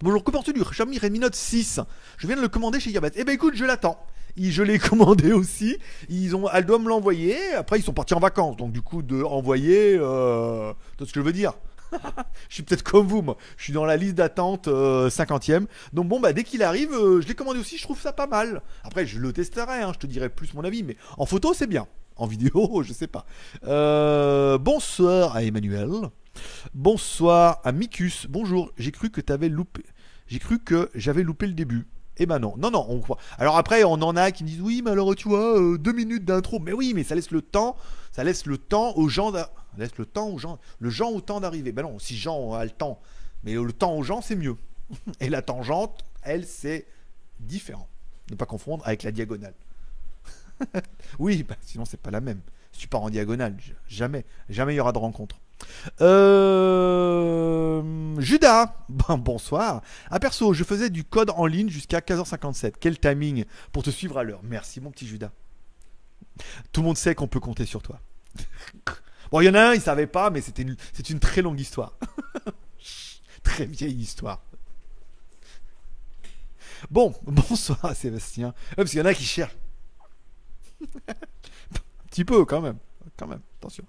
[0.02, 1.80] Bonjour, comment tu du Xiaomi Redmi Note 6
[2.18, 3.14] Je viens de le commander chez Yabet.
[3.16, 4.00] Eh ben écoute, je l'attends.
[4.38, 5.78] Je l'ai commandé aussi.
[6.10, 7.54] Ils ont, elle doit me l'envoyer.
[7.54, 8.58] Après, ils sont partis en vacances.
[8.58, 11.54] Donc, du coup, de envoyer, euh, ce que je veux dire
[12.50, 13.38] Je suis peut-être comme vous, moi.
[13.58, 15.66] Je suis dans la liste d'attente euh, 50e.
[15.94, 17.78] Donc, bon, bah, dès qu'il arrive, euh, je l'ai commandé aussi.
[17.78, 18.62] Je trouve ça pas mal.
[18.84, 19.82] Après, je le testerai.
[19.82, 20.84] hein, je te dirai plus mon avis.
[20.84, 21.88] Mais en photo, c'est bien.
[22.16, 23.26] En vidéo, je sais pas.
[23.66, 25.90] Euh, bonsoir à Emmanuel.
[26.74, 28.28] Bonsoir à Mikus.
[28.30, 28.72] Bonjour.
[28.78, 29.84] J'ai cru que t'avais loupé.
[30.28, 31.88] J'ai cru que j'avais loupé le début.
[32.18, 32.86] Eh ben non, non, non.
[32.90, 33.00] On...
[33.00, 33.18] voit.
[33.38, 35.94] Alors après, on en a qui me disent oui, mais alors tu vois, euh, deux
[35.94, 36.60] minutes d'intro.
[36.60, 37.78] Mais oui, mais ça laisse le temps,
[38.12, 39.32] ça laisse le temps aux gens,
[39.78, 41.72] laisse le temps aux gens, le au temps d'arriver.
[41.72, 43.00] Ben non, si Jean a le temps,
[43.44, 44.58] mais le temps aux gens, c'est mieux.
[45.20, 46.86] Et la tangente, elle, c'est
[47.40, 47.88] différent.
[48.32, 49.54] Ne pas confondre avec la diagonale.
[51.20, 52.42] oui, bah, sinon c'est pas la même.
[52.72, 53.56] Si tu pars en diagonale,
[53.88, 55.40] jamais, jamais il y aura de rencontre.
[56.02, 57.82] Euh...
[58.20, 59.82] Judas, bon, bonsoir.
[60.10, 62.74] Ah perso, je faisais du code en ligne jusqu'à 15h57.
[62.80, 64.42] Quel timing pour te suivre à l'heure.
[64.44, 65.32] Merci mon petit Judas.
[66.72, 68.00] Tout le monde sait qu'on peut compter sur toi.
[69.30, 71.42] Bon, il y en a un, il savait pas, mais c'était une, c'est une très
[71.42, 71.98] longue histoire.
[73.44, 74.42] très vieille histoire.
[76.90, 78.48] Bon, bonsoir Sébastien.
[78.48, 79.58] Ouais, parce qu'il y en a qui cherchent.
[81.10, 81.14] Un
[82.10, 82.46] petit peu.
[82.46, 82.78] Quand même,
[83.58, 83.86] attention.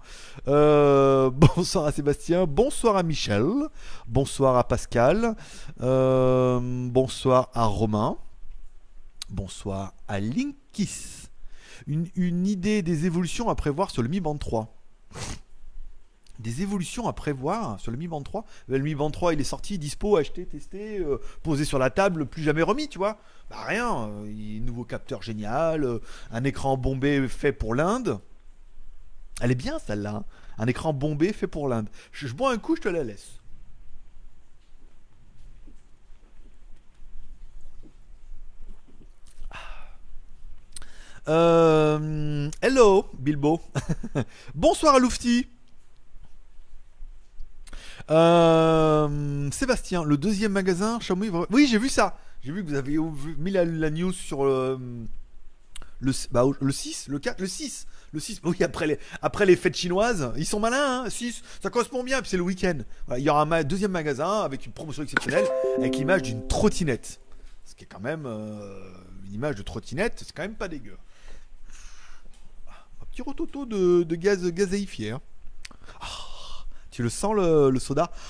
[0.47, 2.45] Euh, bonsoir à Sébastien.
[2.45, 3.45] Bonsoir à Michel.
[4.07, 5.35] Bonsoir à Pascal.
[5.81, 8.17] Euh, bonsoir à Romain.
[9.29, 11.27] Bonsoir à Linkis.
[11.87, 14.75] Une, idée des évolutions à prévoir sur le Mi Band 3.
[16.39, 18.45] Des évolutions à prévoir sur le Mi Band 3.
[18.69, 21.05] Euh, Le Mi Band 3, il est sorti, dispo, acheté, testé,
[21.43, 23.17] posé sur la table, plus jamais remis, tu vois.
[23.49, 24.09] Bah rien,
[24.61, 25.99] nouveau capteur génial,
[26.31, 28.21] un écran bombé fait pour l'Inde.
[29.39, 30.15] Elle est bien celle-là.
[30.15, 30.23] hein.
[30.57, 31.87] Un écran bombé fait pour l'Inde.
[32.11, 33.39] Je, bois un coup, je te la laisse.
[41.27, 43.61] Euh, hello, Bilbo.
[44.55, 45.47] Bonsoir à.
[48.09, 51.29] Euh, Sébastien, le deuxième magasin Xiaomi.
[51.51, 52.17] Oui, j'ai vu ça.
[52.41, 52.97] J'ai vu que vous avez
[53.37, 54.79] mis la, la news sur le,
[55.99, 57.87] le, bah, le 6, le 4, le 6.
[58.11, 61.69] Le 6, oui, après les, après les fêtes chinoises, ils sont malins, hein, 6, ça
[61.69, 62.77] correspond bien, puis c'est le week-end.
[63.05, 65.45] Voilà, il y aura un deuxième magasin avec une promotion exceptionnelle,
[65.77, 67.19] avec l'image d'une trottinette.
[67.65, 68.91] Ce qui est quand même euh,
[69.27, 70.97] une image de trottinette, c'est quand même pas dégueu.
[73.01, 75.11] Un petit rototo de, gaz gazéifié.
[75.11, 75.21] hein.
[76.01, 76.07] Ah,
[76.91, 78.11] tu le sens le, le soda?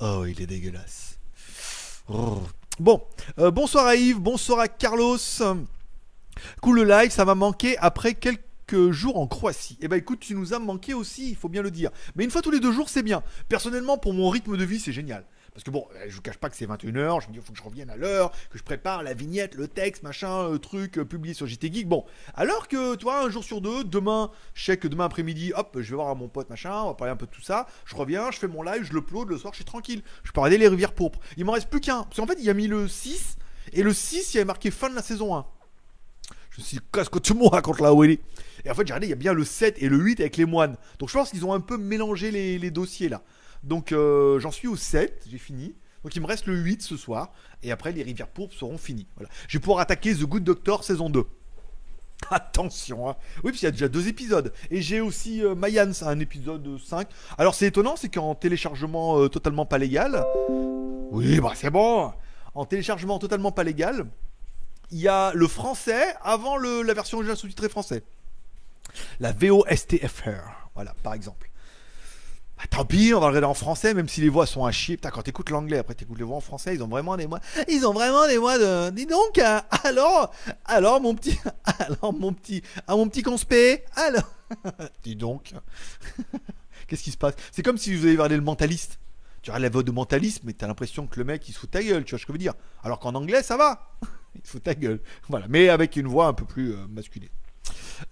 [0.00, 1.18] Oh, il est dégueulasse.
[2.08, 2.42] Oh.
[2.80, 3.02] Bon,
[3.40, 5.18] euh, bonsoir à Yves, bonsoir à Carlos.
[6.62, 9.76] Cool le live, ça m'a manqué après quelques jours en Croatie.
[9.80, 11.90] Eh ben écoute, tu nous as manqué aussi, il faut bien le dire.
[12.14, 13.24] Mais une fois tous les deux jours, c'est bien.
[13.48, 15.24] Personnellement, pour mon rythme de vie, c'est génial.
[15.58, 17.42] Parce que bon, euh, je vous cache pas que c'est 21h, je me dis, il
[17.42, 20.58] faut que je revienne à l'heure, que je prépare la vignette, le texte, machin, euh,
[20.58, 21.88] truc, euh, publié sur JT Geek.
[21.88, 25.52] Bon, alors que, tu vois, un jour sur deux, demain, je sais que demain après-midi,
[25.56, 27.66] hop, je vais voir mon pote, machin, on va parler un peu de tout ça.
[27.86, 30.02] Je reviens, je fais mon live, je le upload, le soir, je suis tranquille.
[30.22, 31.18] Je peux regarder les rivières pourpres.
[31.36, 32.04] Il m'en reste plus qu'un.
[32.04, 33.36] Parce qu'en fait, il a mis le 6,
[33.72, 35.44] et le 6, il y avait marqué fin de la saison 1.
[36.50, 38.20] Je me suis dit, qu'est-ce que tu me racontes là, Willy
[38.64, 40.36] Et en fait, j'ai regardé, il y a bien le 7 et le 8 avec
[40.36, 40.76] les moines.
[41.00, 43.24] Donc je pense qu'ils ont un peu mélangé les dossiers là.
[43.62, 45.74] Donc euh, j'en suis au 7, j'ai fini.
[46.04, 47.32] Donc il me reste le 8 ce soir.
[47.62, 49.06] Et après, les rivières pourpres seront finies.
[49.16, 49.30] Voilà.
[49.48, 51.24] Je vais pouvoir attaquer The Good Doctor saison 2.
[52.30, 53.16] Attention, hein.
[53.44, 54.52] Oui, puis il y a déjà deux épisodes.
[54.70, 57.08] Et j'ai aussi euh, Mayans, un épisode 5.
[57.36, 60.24] Alors c'est étonnant, c'est qu'en téléchargement euh, totalement pas légal.
[61.10, 62.12] Oui, bah c'est bon.
[62.54, 64.06] En téléchargement totalement pas légal,
[64.90, 68.02] il y a le français avant la version originale sous-titrée français.
[69.20, 71.50] La VOSTFR, voilà, par exemple.
[72.58, 74.72] Bah, tant pis, on va le regarder en français, même si les voix sont à
[74.72, 74.96] chier.
[74.96, 77.38] Putain, quand t'écoutes l'anglais, après t'écoutes les voix en français, ils ont vraiment des voix.
[77.68, 78.90] Ils ont vraiment des voix de.
[78.90, 81.38] Dis donc, hein, alors, alors mon petit,
[81.78, 84.28] alors mon petit, ah mon petit conspé, alors.
[85.04, 85.54] Dis donc.
[86.88, 87.34] Qu'est-ce qui se passe?
[87.52, 88.98] C'est comme si vous avez regardé le mentaliste.
[89.42, 91.70] Tu regardes la voix de mentaliste, mais t'as l'impression que le mec il se fout
[91.70, 92.54] ta gueule, tu vois ce que je veux dire?
[92.82, 93.92] Alors qu'en anglais, ça va.
[94.34, 95.00] il se fout ta gueule.
[95.28, 97.28] Voilà, mais avec une voix un peu plus euh, masculine.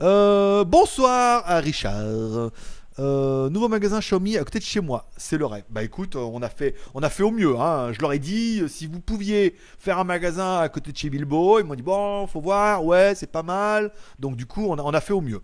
[0.03, 2.51] Euh, bonsoir à Richard.
[2.99, 5.65] Euh, nouveau magasin Xiaomi à côté de chez moi, c'est le rêve.
[5.69, 7.59] Bah écoute, euh, on a fait, on a fait au mieux.
[7.59, 7.93] Hein.
[7.93, 11.11] Je leur ai dit, euh, si vous pouviez faire un magasin à côté de chez
[11.11, 13.93] Bilbo, ils m'ont dit bon, faut voir, ouais, c'est pas mal.
[14.19, 15.43] Donc du coup, on a, fait au mieux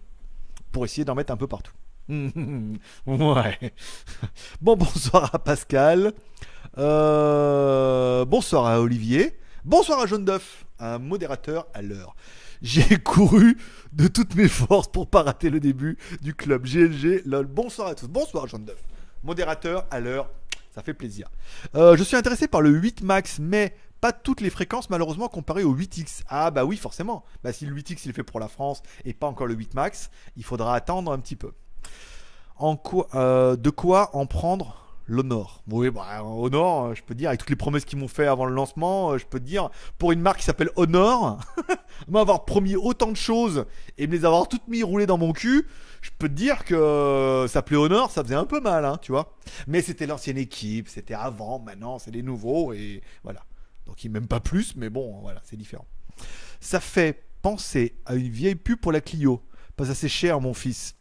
[0.71, 1.75] pour essayer d'en mettre un peu partout.
[2.09, 3.73] ouais.
[4.61, 6.15] Bon, bonsoir à Pascal.
[6.75, 9.39] Bonsoir à Olivier.
[9.65, 12.17] Bonsoir à Jaune d'œuf, un modérateur à l'heure.
[12.63, 13.59] J'ai couru
[13.93, 17.23] de toutes mes forces pour pas rater le début du club GLG.
[17.27, 17.47] Lol.
[17.47, 18.07] Bonsoir à tous.
[18.07, 18.83] Bonsoir Jaune d'œuf.
[19.25, 20.31] Modérateur à l'heure.
[20.71, 21.29] Ça fait plaisir.
[21.75, 25.63] Euh, je suis intéressé par le 8 Max, mais Pas toutes les fréquences malheureusement comparées
[25.63, 26.23] au 8X.
[26.29, 27.25] Ah bah oui forcément.
[27.45, 29.75] Bah si le 8X il est fait pour la France et pas encore le 8
[29.75, 31.53] Max, il faudra attendre un petit peu.
[32.57, 35.63] En quoi, euh, de quoi en prendre l'Honor.
[35.71, 38.45] Oui, bah, Honor, euh, je peux dire, avec toutes les promesses qu'ils m'ont fait avant
[38.45, 41.39] le lancement, euh, je peux dire, pour une marque qui s'appelle Honor,
[42.09, 43.67] m'avoir promis autant de choses
[43.99, 45.67] et me les avoir toutes mis roulées dans mon cul,
[46.01, 49.13] je peux te dire que euh, s'appeler Honor, ça faisait un peu mal, hein, tu
[49.13, 49.37] vois.
[49.67, 53.45] Mais c'était l'ancienne équipe, c'était avant, maintenant c'est les nouveaux et voilà.
[53.87, 55.87] Donc ils m'aiment pas plus, mais bon, voilà, c'est différent.
[56.61, 59.43] Ça fait penser à une vieille pub pour la Clio.
[59.77, 60.95] Pas assez cher, mon fils.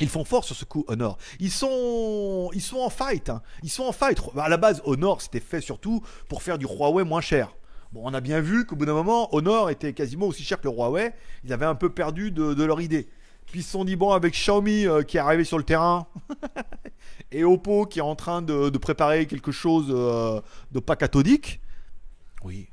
[0.00, 1.18] Ils font fort sur ce coup Honor.
[1.38, 3.28] Ils sont, ils sont en fight.
[3.28, 3.42] hein.
[3.62, 4.18] Ils sont en fight.
[4.36, 7.54] À la base, Honor, c'était fait surtout pour faire du Huawei moins cher.
[7.92, 10.68] Bon, on a bien vu qu'au bout d'un moment, Honor était quasiment aussi cher que
[10.68, 11.12] le Huawei.
[11.44, 13.08] Ils avaient un peu perdu de, leur idée.
[13.46, 16.06] Puis ils se sont dit, bon, avec Xiaomi euh, qui est arrivé sur le terrain,
[17.32, 21.60] et Oppo qui est en train de, de préparer quelque chose euh, de pas cathodique,
[22.44, 22.68] oui.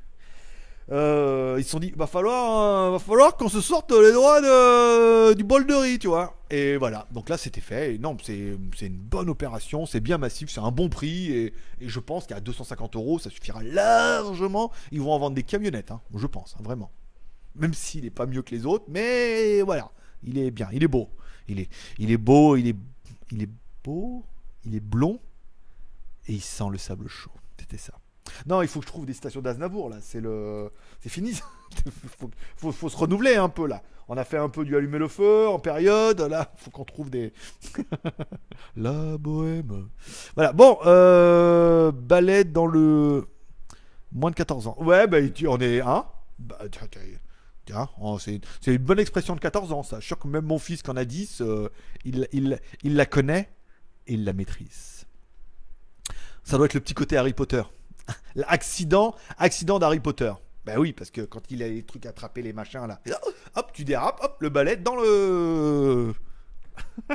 [0.92, 4.40] Euh, ils se sont dit, va falloir, euh, va falloir qu'on se sorte les droits
[5.34, 6.36] du bol de riz, tu vois.
[6.50, 7.06] Et voilà.
[7.12, 7.94] Donc là, c'était fait.
[7.94, 9.86] Et non, c'est une bonne opération.
[9.86, 10.50] C'est bien massif.
[10.50, 11.30] C'est un bon prix.
[11.32, 14.72] Et, et je pense qu'à 250 euros, ça suffira largement.
[14.90, 16.90] Ils vont en vendre des camionnettes, hein, je pense, hein, vraiment.
[17.54, 19.90] Même s'il n'est pas mieux que les autres, mais voilà,
[20.22, 21.10] il est bien, il est beau,
[21.48, 22.76] il est, il est beau, il est,
[23.32, 23.50] il est
[23.82, 24.24] beau,
[24.64, 25.18] il est blond
[26.28, 27.32] et il sent le sable chaud.
[27.58, 27.94] C'était ça.
[28.46, 29.96] Non, il faut que je trouve des stations d'Aznavour là.
[30.00, 31.34] C'est le, c'est fini.
[32.56, 33.82] faut, faut, se renouveler un peu là.
[34.08, 36.20] On a fait un peu du allumer le feu en période.
[36.20, 37.32] Là, faut qu'on trouve des.
[38.76, 39.88] La bohème.
[40.34, 40.52] Voilà.
[40.52, 43.26] Bon, euh, ballet dans le
[44.12, 44.76] moins de 14 ans.
[44.80, 46.06] Ouais, bah on est hein?
[46.38, 46.58] Bah,
[48.00, 49.96] oh, c'est c'est une bonne expression de 14 ans ça.
[49.96, 51.68] Je suis sûr que même mon fils qui en a 10, euh,
[52.04, 53.50] il, il, il la connaît
[54.06, 55.06] et il la maîtrise.
[56.42, 57.62] Ça doit être le petit côté Harry Potter.
[58.34, 60.32] L'accident, accident d'Harry Potter.
[60.64, 63.00] Ben oui, parce que quand il a les trucs attrapés, les machins là,
[63.56, 66.12] hop, tu dérapes, hop, le balai dans le.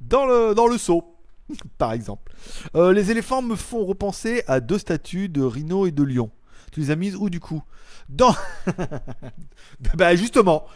[0.00, 1.16] dans le, dans le seau,
[1.78, 2.32] par exemple.
[2.74, 6.30] Euh, les éléphants me font repenser à deux statues de rhino et de lion.
[6.72, 7.62] Tu les as mises où du coup?
[8.08, 8.34] Dans.
[9.94, 10.66] bah justement.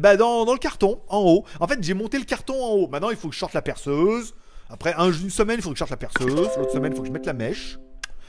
[0.00, 1.44] Bah, dans, dans le carton, en haut.
[1.60, 2.88] En fait, j'ai monté le carton en haut.
[2.88, 4.34] Maintenant, il faut que je sorte la perceuse.
[4.68, 6.34] Après un- une semaine, il faut que je sorte la perceuse.
[6.34, 7.78] L'autre semaine, il faut que je mette la mèche.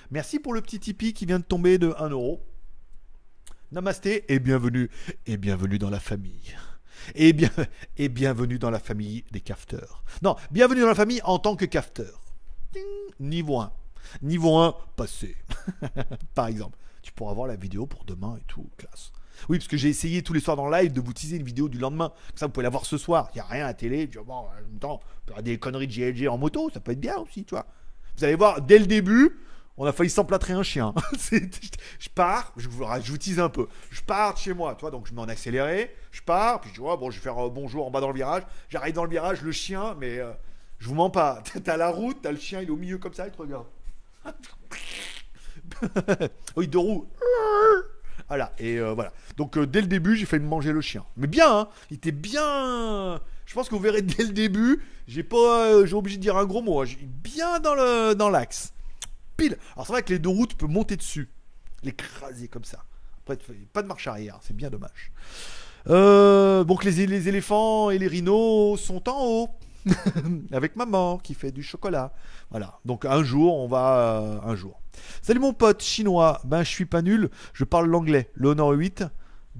[0.09, 2.41] Merci pour le petit Tipeee qui vient de tomber de 1 euro.
[3.73, 4.89] Namasté et bienvenue.
[5.25, 6.55] Et bienvenue dans la famille.
[7.15, 7.49] Et, bien,
[7.97, 10.05] et bienvenue dans la famille des cafeteurs.
[10.21, 12.21] Non, bienvenue dans la famille en tant que cafeteur.
[13.19, 13.71] Niveau 1.
[14.21, 15.35] Niveau 1, passé.
[16.35, 16.77] Par exemple.
[17.01, 19.11] Tu pourras voir la vidéo pour demain et tout, classe.
[19.49, 21.43] Oui, parce que j'ai essayé tous les soirs dans le live de vous teaser une
[21.43, 22.09] vidéo du lendemain.
[22.09, 23.29] Comme ça, vous pouvez la voir ce soir.
[23.33, 24.09] Il n'y a rien à télé.
[24.09, 25.01] Tu vois, bon, en même temps,
[25.41, 27.65] des conneries de GLG en moto, ça peut être bien aussi, tu vois.
[28.17, 29.37] Vous allez voir, dès le début,
[29.77, 30.93] on a failli s'emplâtrer un chien.
[31.99, 33.67] Je pars, je vous, tease un peu.
[33.91, 35.95] Je pars de chez moi, toi, donc je mets en accéléré.
[36.11, 38.15] Je pars, puis je vois, bon, je vais faire euh, bonjour en bas dans le
[38.15, 38.43] virage.
[38.69, 40.31] J'arrive dans le virage, le chien, mais euh,
[40.79, 41.43] je vous mens pas.
[41.63, 43.65] T'as la route, t'as le chien, il est au milieu comme ça, il te regarde.
[46.55, 47.07] oui, deux roues.
[48.27, 49.13] Voilà, et euh, voilà.
[49.37, 51.05] Donc euh, dès le début, j'ai fait manger le chien.
[51.15, 53.21] Mais bien, hein, il était bien.
[53.45, 56.45] Je pense que vous verrez dès le début, j'ai pas, j'ai obligé de dire un
[56.45, 56.81] gros mot.
[56.81, 56.85] hein.
[57.23, 58.73] Bien dans le dans l'axe.
[59.37, 59.57] Pile.
[59.75, 61.29] Alors c'est vrai que les deux roues, tu peux monter dessus,
[61.83, 62.83] l'écraser comme ça.
[63.19, 63.37] Après,
[63.71, 65.11] pas de marche arrière, c'est bien dommage.
[65.89, 69.49] Euh, donc les, éléphants et les rhinos sont en haut.
[70.51, 72.13] Avec maman qui fait du chocolat.
[72.49, 72.79] Voilà.
[72.83, 73.99] Donc un jour, on va.
[73.99, 74.81] euh, un jour.
[75.21, 76.41] Salut mon pote chinois.
[76.43, 77.29] Ben je suis pas nul.
[77.53, 78.29] Je parle l'anglais.
[78.33, 79.05] Le Honor 8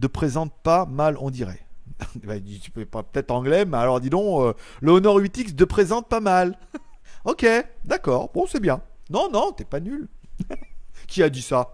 [0.02, 1.66] ne présente pas mal, on dirait.
[2.24, 5.63] Ben, tu peux pas peut-être anglais, mais alors dis donc, euh, le Honor 8X te
[5.63, 6.58] présente pas mal.
[7.26, 7.46] ok,
[7.86, 8.32] d'accord.
[8.34, 8.82] Bon, c'est bien.
[9.10, 10.08] Non, non, t'es pas nul.
[11.08, 11.74] qui a dit ça?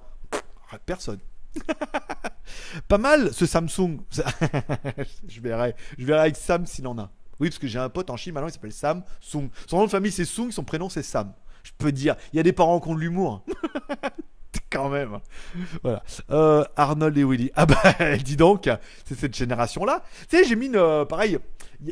[0.85, 1.19] Personne.
[2.87, 3.99] pas mal ce Samsung.
[5.27, 7.11] je verrai, je verrai avec Sam s'il en a.
[7.39, 9.49] Oui, parce que j'ai un pote en Chine maintenant, il s'appelle Sam Sung.
[9.67, 11.33] Son nom de famille c'est Sung, son prénom c'est Sam.
[11.63, 13.45] Je peux dire, il y a des parents qui ont de l'humour.
[14.69, 15.19] Quand même.
[15.83, 16.03] Voilà.
[16.31, 17.51] Euh, Arnold et Willy.
[17.55, 18.69] Ah bah, dis donc,
[19.05, 20.03] c'est cette génération-là.
[20.29, 20.75] Tu sais, j'ai mis une.
[20.75, 21.37] euh, pareil,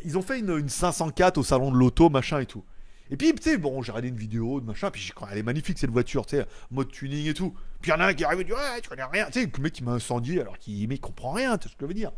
[0.03, 2.63] ils ont fait une 504 au salon de l'auto, machin et tout.
[3.11, 5.43] Et puis, tu sais, bon, j'ai regardé une vidéo de machin, puis j'ai- elle est
[5.43, 7.53] magnifique cette voiture, tu sais, mode tuning et tout.
[7.81, 9.25] Puis il y en a un qui arrive et dit, ouais, tu connais rien.
[9.25, 11.83] Tu sais, le mec qui m'a incendié alors qu'il comprend rien, tu sais ce que
[11.85, 12.11] je veux dire.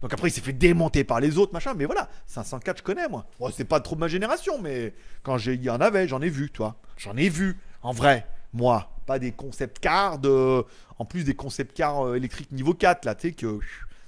[0.00, 3.08] Donc après, il s'est fait démonter par les autres, machin, mais voilà, 504, je connais,
[3.08, 3.26] moi.
[3.40, 6.28] Bon, c'est pas trop de ma génération, mais quand il y en avait, j'en ai
[6.30, 6.76] vu, toi.
[6.96, 8.90] J'en ai vu, en vrai, moi.
[9.06, 10.64] Pas des concept cars, de...
[10.98, 13.58] en plus des concept cars euh, électriques niveau 4, là, tu sais, que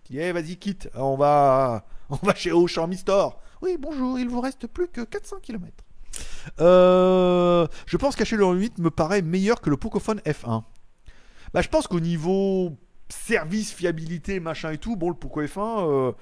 [0.09, 3.41] dis, eh, vas-y, quitte, on va, on va chez Auchan Store.
[3.61, 5.73] Oui, bonjour, il vous reste plus que 400 km.
[6.61, 10.63] Euh, je pense le 8 me paraît meilleur que le Pocophone F1.
[11.53, 12.77] Bah, je pense qu'au niveau
[13.09, 16.13] service, fiabilité, machin et tout, bon, le Poco F1, euh,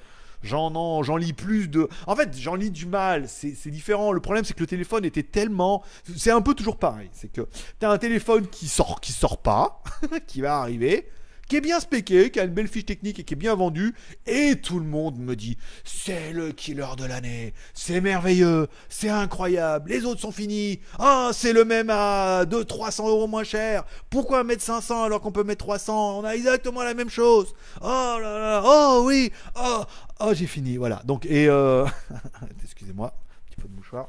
[0.43, 1.89] j'en lis plus de.
[2.07, 3.29] En fait, j'en lis du mal.
[3.29, 4.13] C'est c'est différent.
[4.13, 5.83] Le problème, c'est que le téléphone était tellement.
[6.17, 7.11] C'est un peu toujours pareil.
[7.13, 7.47] C'est que
[7.79, 9.83] t'as un téléphone qui sort, qui sort pas,
[10.27, 11.09] qui va arriver
[11.49, 13.95] qui est bien spéqué, qui a une belle fiche technique et qui est bien vendu.
[14.27, 19.91] Et tout le monde me dit c'est le killer de l'année, c'est merveilleux, c'est incroyable,
[19.91, 20.81] les autres sont finis.
[20.99, 23.85] Ah, c'est le même à 2 300 euros moins cher.
[24.11, 27.55] Pourquoi mettre 500 alors qu'on peut mettre 300 On a exactement la même chose.
[27.81, 29.83] Oh là là, oh oui, oh,
[30.21, 30.77] oh j'ai fini.
[30.77, 31.03] Voilà.
[31.05, 31.87] Donc, et euh...
[32.63, 33.15] excusez-moi,
[33.49, 34.09] petit peu de mouchoir.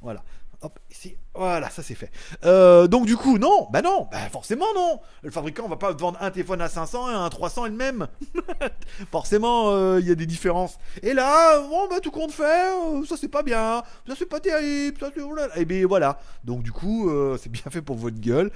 [0.00, 0.22] Voilà.
[1.34, 2.10] Voilà, ça c'est fait.
[2.44, 5.00] Euh, donc du coup, non, bah non, bah forcément non.
[5.22, 8.08] Le fabricant va pas vendre un téléphone à 500 et un 300 et le même.
[9.10, 10.78] forcément, euh, il y a des différences.
[11.02, 14.40] Et là, bon, bah tout compte fait, euh, ça c'est pas bien, ça c'est pas
[14.40, 15.60] terrible, ça c'est...
[15.60, 18.50] Et bien voilà, donc du coup, c'est bien fait pour votre gueule.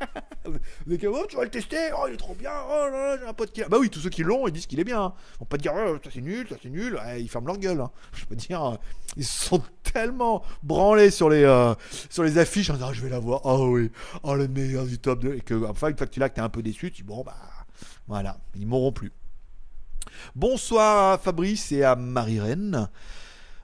[0.44, 3.18] Vous êtes oh, tu vas le tester, oh il est trop bien, oh là là,
[3.18, 3.62] j'ai un pote qui...
[3.62, 5.14] Bah oui, tous ceux qui l'ont, ils disent qu'il est bien.
[5.34, 7.80] Ils vont pas dire, oh, ça c'est nul, ça c'est nul, ils ferment leur gueule.
[7.80, 7.90] Hein.
[8.12, 8.78] Je peux dire,
[9.16, 11.42] ils sont tellement branlés sur les
[12.08, 13.90] sur les affiches en disant ah, je vais la voir, oh oui,
[14.22, 15.34] oh le meilleur du top 2.
[15.34, 17.08] Et que enfin une fois que tu l'as que t'es un peu déçu, tu dis
[17.08, 17.36] bon bah
[18.08, 19.12] voilà, ils m'auront plus.
[20.34, 22.88] Bonsoir à Fabrice et à Marie-Reine.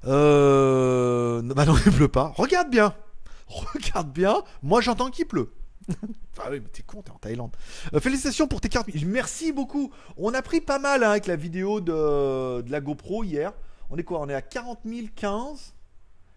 [0.05, 1.43] Euh...
[1.43, 2.33] Bah non, il pleut pas.
[2.37, 2.95] Regarde bien.
[3.47, 4.43] Regarde bien.
[4.62, 5.51] Moi j'entends qu'il pleut.
[6.38, 7.57] Ah oui, mais t'es con, t'es en Thaïlande.
[7.94, 8.88] Euh, félicitations pour tes cartes.
[9.07, 9.92] Merci beaucoup.
[10.16, 13.53] On a pris pas mal hein, avec la vidéo de, de la GoPro hier.
[13.90, 14.20] On est quoi?
[14.20, 14.81] On est à 40
[15.14, 15.74] 015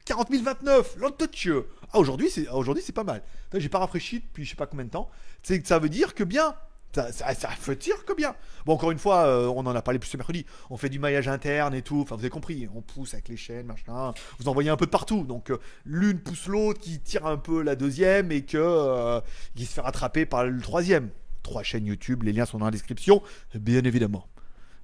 [0.05, 1.67] 40 029, l'entotcheux.
[1.93, 3.21] Ah, aujourd'hui, c'est, aujourd'hui, c'est pas mal.
[3.53, 5.09] J'ai pas rafraîchi depuis je sais pas combien de temps.
[5.43, 6.55] C'est, ça veut dire que bien.
[6.93, 8.35] Ça, veut dire que bien.
[8.65, 10.45] Bon, encore une fois, euh, on en a parlé plus ce mercredi.
[10.69, 12.01] On fait du maillage interne et tout.
[12.01, 12.67] Enfin, vous avez compris.
[12.75, 14.13] On pousse avec les chaînes, machin.
[14.39, 15.23] Vous envoyez un peu de partout.
[15.23, 19.21] Donc, euh, l'une pousse l'autre qui tire un peu la deuxième et que euh,
[19.55, 21.09] qui se fait rattraper par le troisième.
[21.43, 22.23] Trois chaînes YouTube.
[22.23, 23.21] Les liens sont dans la description,
[23.55, 24.27] bien évidemment.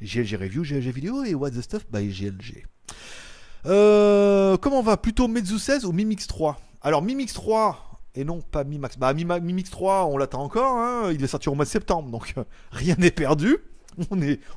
[0.02, 2.66] GLG Review, GLG Vidéo et What the Stuff by GLG.
[3.64, 4.98] Comment on va?
[4.98, 7.87] Plutôt Meizu 16 ou Mi Mix 3 Alors Mi Mix 3
[8.18, 8.98] et non pas Mi Max.
[8.98, 10.76] Bah Mi, Mix 3, on l'attend encore.
[10.78, 11.10] Hein.
[11.12, 12.34] il devait sortir au mois de septembre, donc
[12.72, 13.58] rien n'est perdu.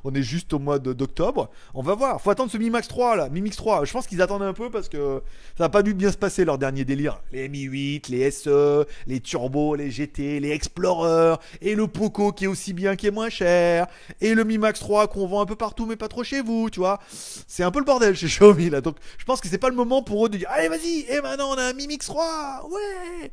[0.05, 1.51] On est, juste au mois d'octobre.
[1.75, 2.21] On va voir.
[2.21, 3.29] Faut attendre ce Mi Max 3 là.
[3.29, 3.85] Mi Mix 3.
[3.85, 5.23] Je pense qu'ils attendent un peu parce que
[5.57, 7.21] ça n'a pas dû bien se passer leur dernier délire.
[7.33, 12.45] Les Mi 8, les SE, les Turbo, les GT, les Explorer et le Poco qui
[12.45, 13.87] est aussi bien, qui est moins cher.
[14.21, 16.69] Et le Mi Max 3 qu'on vend un peu partout mais pas trop chez vous,
[16.71, 17.01] tu vois.
[17.09, 18.81] C'est un peu le bordel chez Xiaomi là.
[18.81, 21.07] Donc je pense que c'est pas le moment pour eux de dire allez vas-y.
[21.09, 22.69] Et maintenant on a un Mi Mix 3.
[22.71, 23.33] Ouais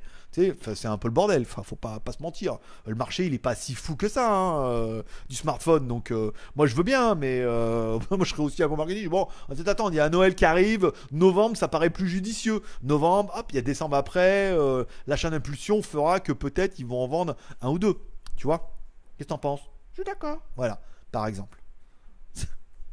[0.76, 1.42] c'est un peu le bordel.
[1.42, 2.58] Enfin, faut pas, pas se mentir.
[2.86, 5.88] Le marché, il est pas si fou que ça hein, euh, du smartphone.
[5.88, 9.08] Donc, euh, moi, je veux bien, mais euh, moi, je serais aussi à mon marketing.
[9.10, 9.28] Bon,
[9.66, 10.92] attends, il y a Noël qui arrive.
[11.12, 12.62] Novembre, ça paraît plus judicieux.
[12.84, 14.56] Novembre, hop, il y a décembre après.
[15.08, 17.98] L'achat d'impulsion fera que peut-être ils vont en vendre un ou deux.
[18.36, 18.74] Tu vois
[19.18, 19.62] Qu'est-ce que t'en penses?
[19.92, 20.38] Je suis d'accord.
[20.56, 20.80] Voilà,
[21.12, 21.58] par exemple.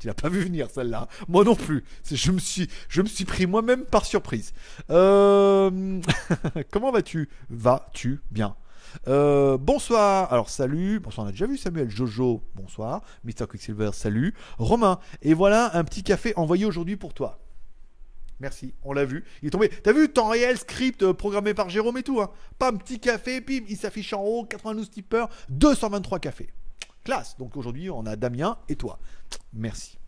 [0.05, 1.09] Tu l'as pas vu venir celle-là.
[1.29, 1.83] Moi non plus.
[2.05, 4.53] Je me suis, je me suis pris moi-même par surprise.
[4.91, 5.71] Euh,
[6.71, 7.31] comment vas-tu?
[7.49, 8.55] Vas-tu bien?
[9.09, 13.47] Euh, bonsoir, alors salut, bonsoir on a déjà vu Samuel, Jojo, bonsoir, Mr.
[13.49, 17.41] Quicksilver, salut, Romain, et voilà un petit café envoyé aujourd'hui pour toi.
[18.41, 19.25] Merci, on l'a vu.
[19.41, 19.71] Il est tombé.
[19.71, 22.21] T'as vu, temps réel, script euh, programmé par Jérôme et tout.
[22.21, 22.31] Hein.
[22.59, 26.51] Pam, petit café, pim, il s'affiche en haut, 92 tipeurs, 223 cafés.
[27.05, 27.37] Classe.
[27.39, 28.99] Donc aujourd'hui, on a Damien et toi.
[29.53, 29.99] Merci.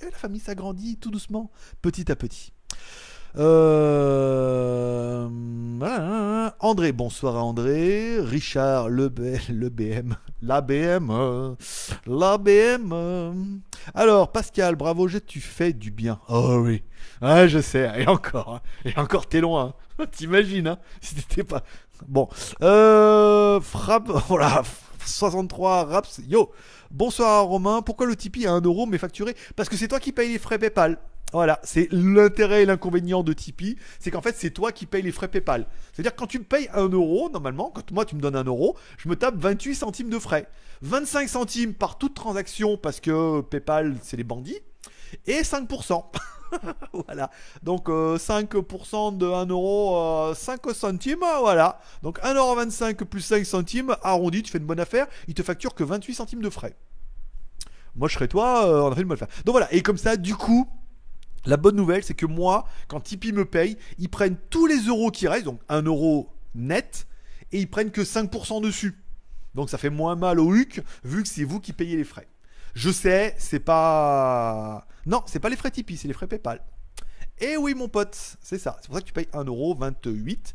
[0.00, 2.52] Et la famille s'agrandit tout doucement, petit à petit.
[3.38, 5.28] Euh,
[6.60, 8.20] André, bonsoir André.
[8.20, 9.12] Richard, le,
[9.50, 10.16] le BM.
[10.42, 11.56] La BM.
[12.06, 13.62] La BM.
[13.94, 16.20] Alors, Pascal, bravo, tu fais du bien.
[16.28, 16.82] Oh oui.
[17.20, 17.90] Ah, je sais.
[18.00, 18.56] Et encore.
[18.56, 18.60] Hein.
[18.84, 19.74] Et encore, t'es loin.
[20.12, 21.62] T'imagines, hein, si t'étais pas.
[22.06, 22.28] Bon.
[22.62, 24.10] Euh, frappe.
[24.28, 24.62] Voilà.
[25.06, 26.20] 63 Raps.
[26.28, 26.50] Yo,
[26.90, 27.82] bonsoir Romain.
[27.82, 30.38] Pourquoi le Tipeee à 1 euro mais facturé Parce que c'est toi qui payes les
[30.38, 30.98] frais PayPal.
[31.32, 35.12] Voilà, c'est l'intérêt et l'inconvénient de Tipeee, c'est qu'en fait c'est toi qui payes les
[35.12, 35.66] frais PayPal.
[35.92, 38.76] C'est-à-dire quand tu me payes 1 euro, normalement, quand moi tu me donnes 1 euro,
[38.98, 40.46] je me tape 28 centimes de frais.
[40.82, 44.60] 25 centimes par toute transaction parce que PayPal c'est les bandits,
[45.26, 46.04] et 5%.
[47.06, 47.30] voilà.
[47.62, 51.80] Donc 5% euh, de 1 euro, 5 euh, centimes, voilà.
[52.02, 55.84] Donc 1,25€ plus 5 centimes, arrondi, tu fais une bonne affaire, il te facture que
[55.84, 56.76] 28 centimes de frais.
[57.94, 59.44] Moi je serais toi, on a fait une bonne affaire.
[59.44, 60.68] Donc voilà, et comme ça, du coup,
[61.44, 65.10] la bonne nouvelle, c'est que moi, quand Tipeee me paye, ils prennent tous les euros
[65.10, 67.06] qui restent, donc 1 euro net,
[67.50, 68.98] et ils prennent que 5% dessus.
[69.54, 72.26] Donc ça fait moins mal au HUC, vu que c'est vous qui payez les frais.
[72.74, 74.86] Je sais, c'est pas.
[75.06, 76.60] Non, c'est pas les frais Tipeee, c'est les frais PayPal.
[77.40, 78.76] Et oui, mon pote, c'est ça.
[78.80, 80.54] C'est pour ça que tu payes 1,28€.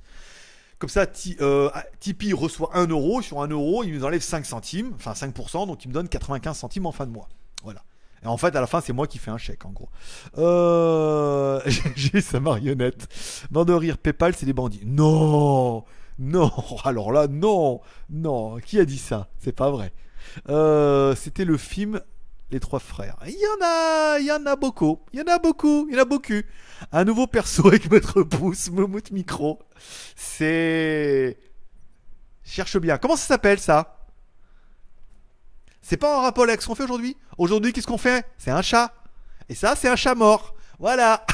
[0.79, 1.05] Comme ça,
[1.41, 3.21] euh, Tipeee reçoit 1 euro.
[3.21, 6.57] Sur 1 euro, il nous enlève 5 centimes, enfin 5%, donc il me donne 95
[6.57, 7.27] centimes en fin de mois.
[7.63, 7.83] Voilà.
[8.23, 9.89] Et en fait, à la fin, c'est moi qui fais un chèque, en gros.
[10.37, 11.61] Euh...
[11.95, 13.07] J'ai sa marionnette.
[13.51, 14.83] Bande de rire, PayPal, c'est des bandits.
[14.85, 15.83] Non
[16.19, 16.51] Non
[16.83, 19.27] Alors là, non Non Qui a dit ça?
[19.39, 19.91] C'est pas vrai.
[20.49, 22.01] Euh, C'était le film
[22.51, 23.17] Les Trois Frères.
[23.25, 25.95] Il y en a Il y en a beaucoup Il y en a beaucoup Il
[25.95, 26.41] y en a beaucoup
[26.91, 29.59] Un nouveau perso avec Maître Pouce, Momout Micro.
[30.15, 31.37] C'est...
[32.43, 32.97] Cherche bien.
[32.97, 33.97] Comment ça s'appelle, ça?
[35.81, 37.17] C'est pas en rapport avec ce qu'on fait aujourd'hui?
[37.37, 38.25] Aujourd'hui, qu'est-ce qu'on fait?
[38.37, 38.93] C'est un chat.
[39.49, 40.55] Et ça, c'est un chat mort.
[40.79, 41.25] Voilà.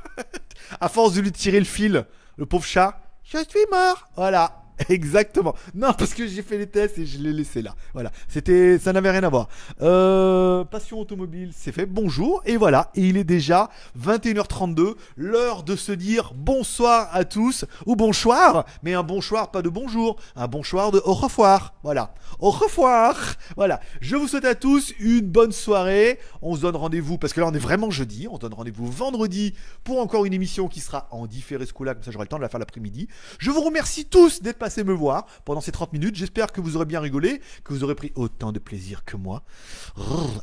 [0.80, 2.06] à force de lui tirer le fil,
[2.36, 4.08] le pauvre chat, je suis mort.
[4.16, 4.65] Voilà.
[4.88, 5.54] Exactement.
[5.74, 7.74] Non, parce que j'ai fait les tests et je l'ai laissé là.
[7.94, 8.10] Voilà.
[8.28, 9.48] C'était, ça n'avait rien à voir.
[9.80, 11.86] Euh, passion automobile, c'est fait.
[11.86, 12.42] Bonjour.
[12.44, 12.90] Et voilà.
[12.94, 14.94] Et il est déjà 21h32.
[15.16, 18.66] L'heure de se dire bonsoir à tous ou bonsoir.
[18.82, 20.16] Mais un bonsoir, pas de bonjour.
[20.34, 21.74] Un bonsoir de au revoir.
[21.82, 22.14] Voilà.
[22.38, 23.16] Au revoir.
[23.56, 23.80] Voilà.
[24.00, 26.18] Je vous souhaite à tous une bonne soirée.
[26.42, 28.28] On se donne rendez-vous parce que là on est vraiment jeudi.
[28.30, 29.54] On se donne rendez-vous vendredi
[29.84, 31.94] pour encore une émission qui sera en différé ce coup-là.
[31.94, 33.08] Comme ça j'aurai le temps de la faire l'après-midi.
[33.38, 36.16] Je vous remercie tous d'être passé me voir pendant ces 30 minutes.
[36.16, 39.44] J'espère que vous aurez bien rigolé, que vous aurez pris autant de plaisir que moi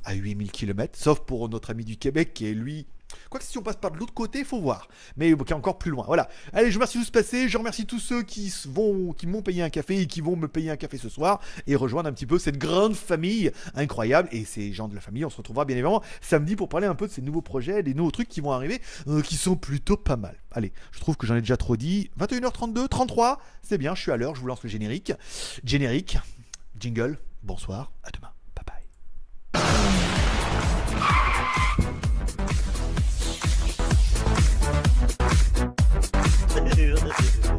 [0.06, 2.86] à 8000 km, sauf pour notre ami du Québec qui est lui
[3.30, 4.88] Quoique si on passe par de l'autre côté, faut voir.
[5.18, 6.06] Mais qui est encore plus loin.
[6.06, 6.30] Voilà.
[6.54, 7.50] Allez, je remercie tous passer.
[7.50, 10.48] Je remercie tous ceux qui vont, qui m'ont payé un café et qui vont me
[10.48, 14.30] payer un café ce soir et rejoindre un petit peu cette grande famille incroyable.
[14.32, 16.96] Et ces gens de la famille, on se retrouvera bien évidemment samedi pour parler un
[16.96, 19.98] peu de ces nouveaux projets, des nouveaux trucs qui vont arriver, euh, qui sont plutôt
[19.98, 20.36] pas mal.
[20.52, 22.10] Allez, je trouve que j'en ai déjà trop dit.
[22.20, 25.14] 21h32, 33, c'est bien, je suis à l'heure, je vous lance le générique.
[25.64, 26.18] Générique,
[26.80, 28.33] jingle, bonsoir, à demain.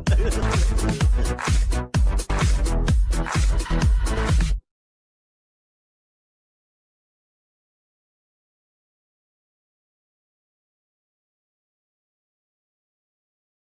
[0.03, 1.94] 哈哈。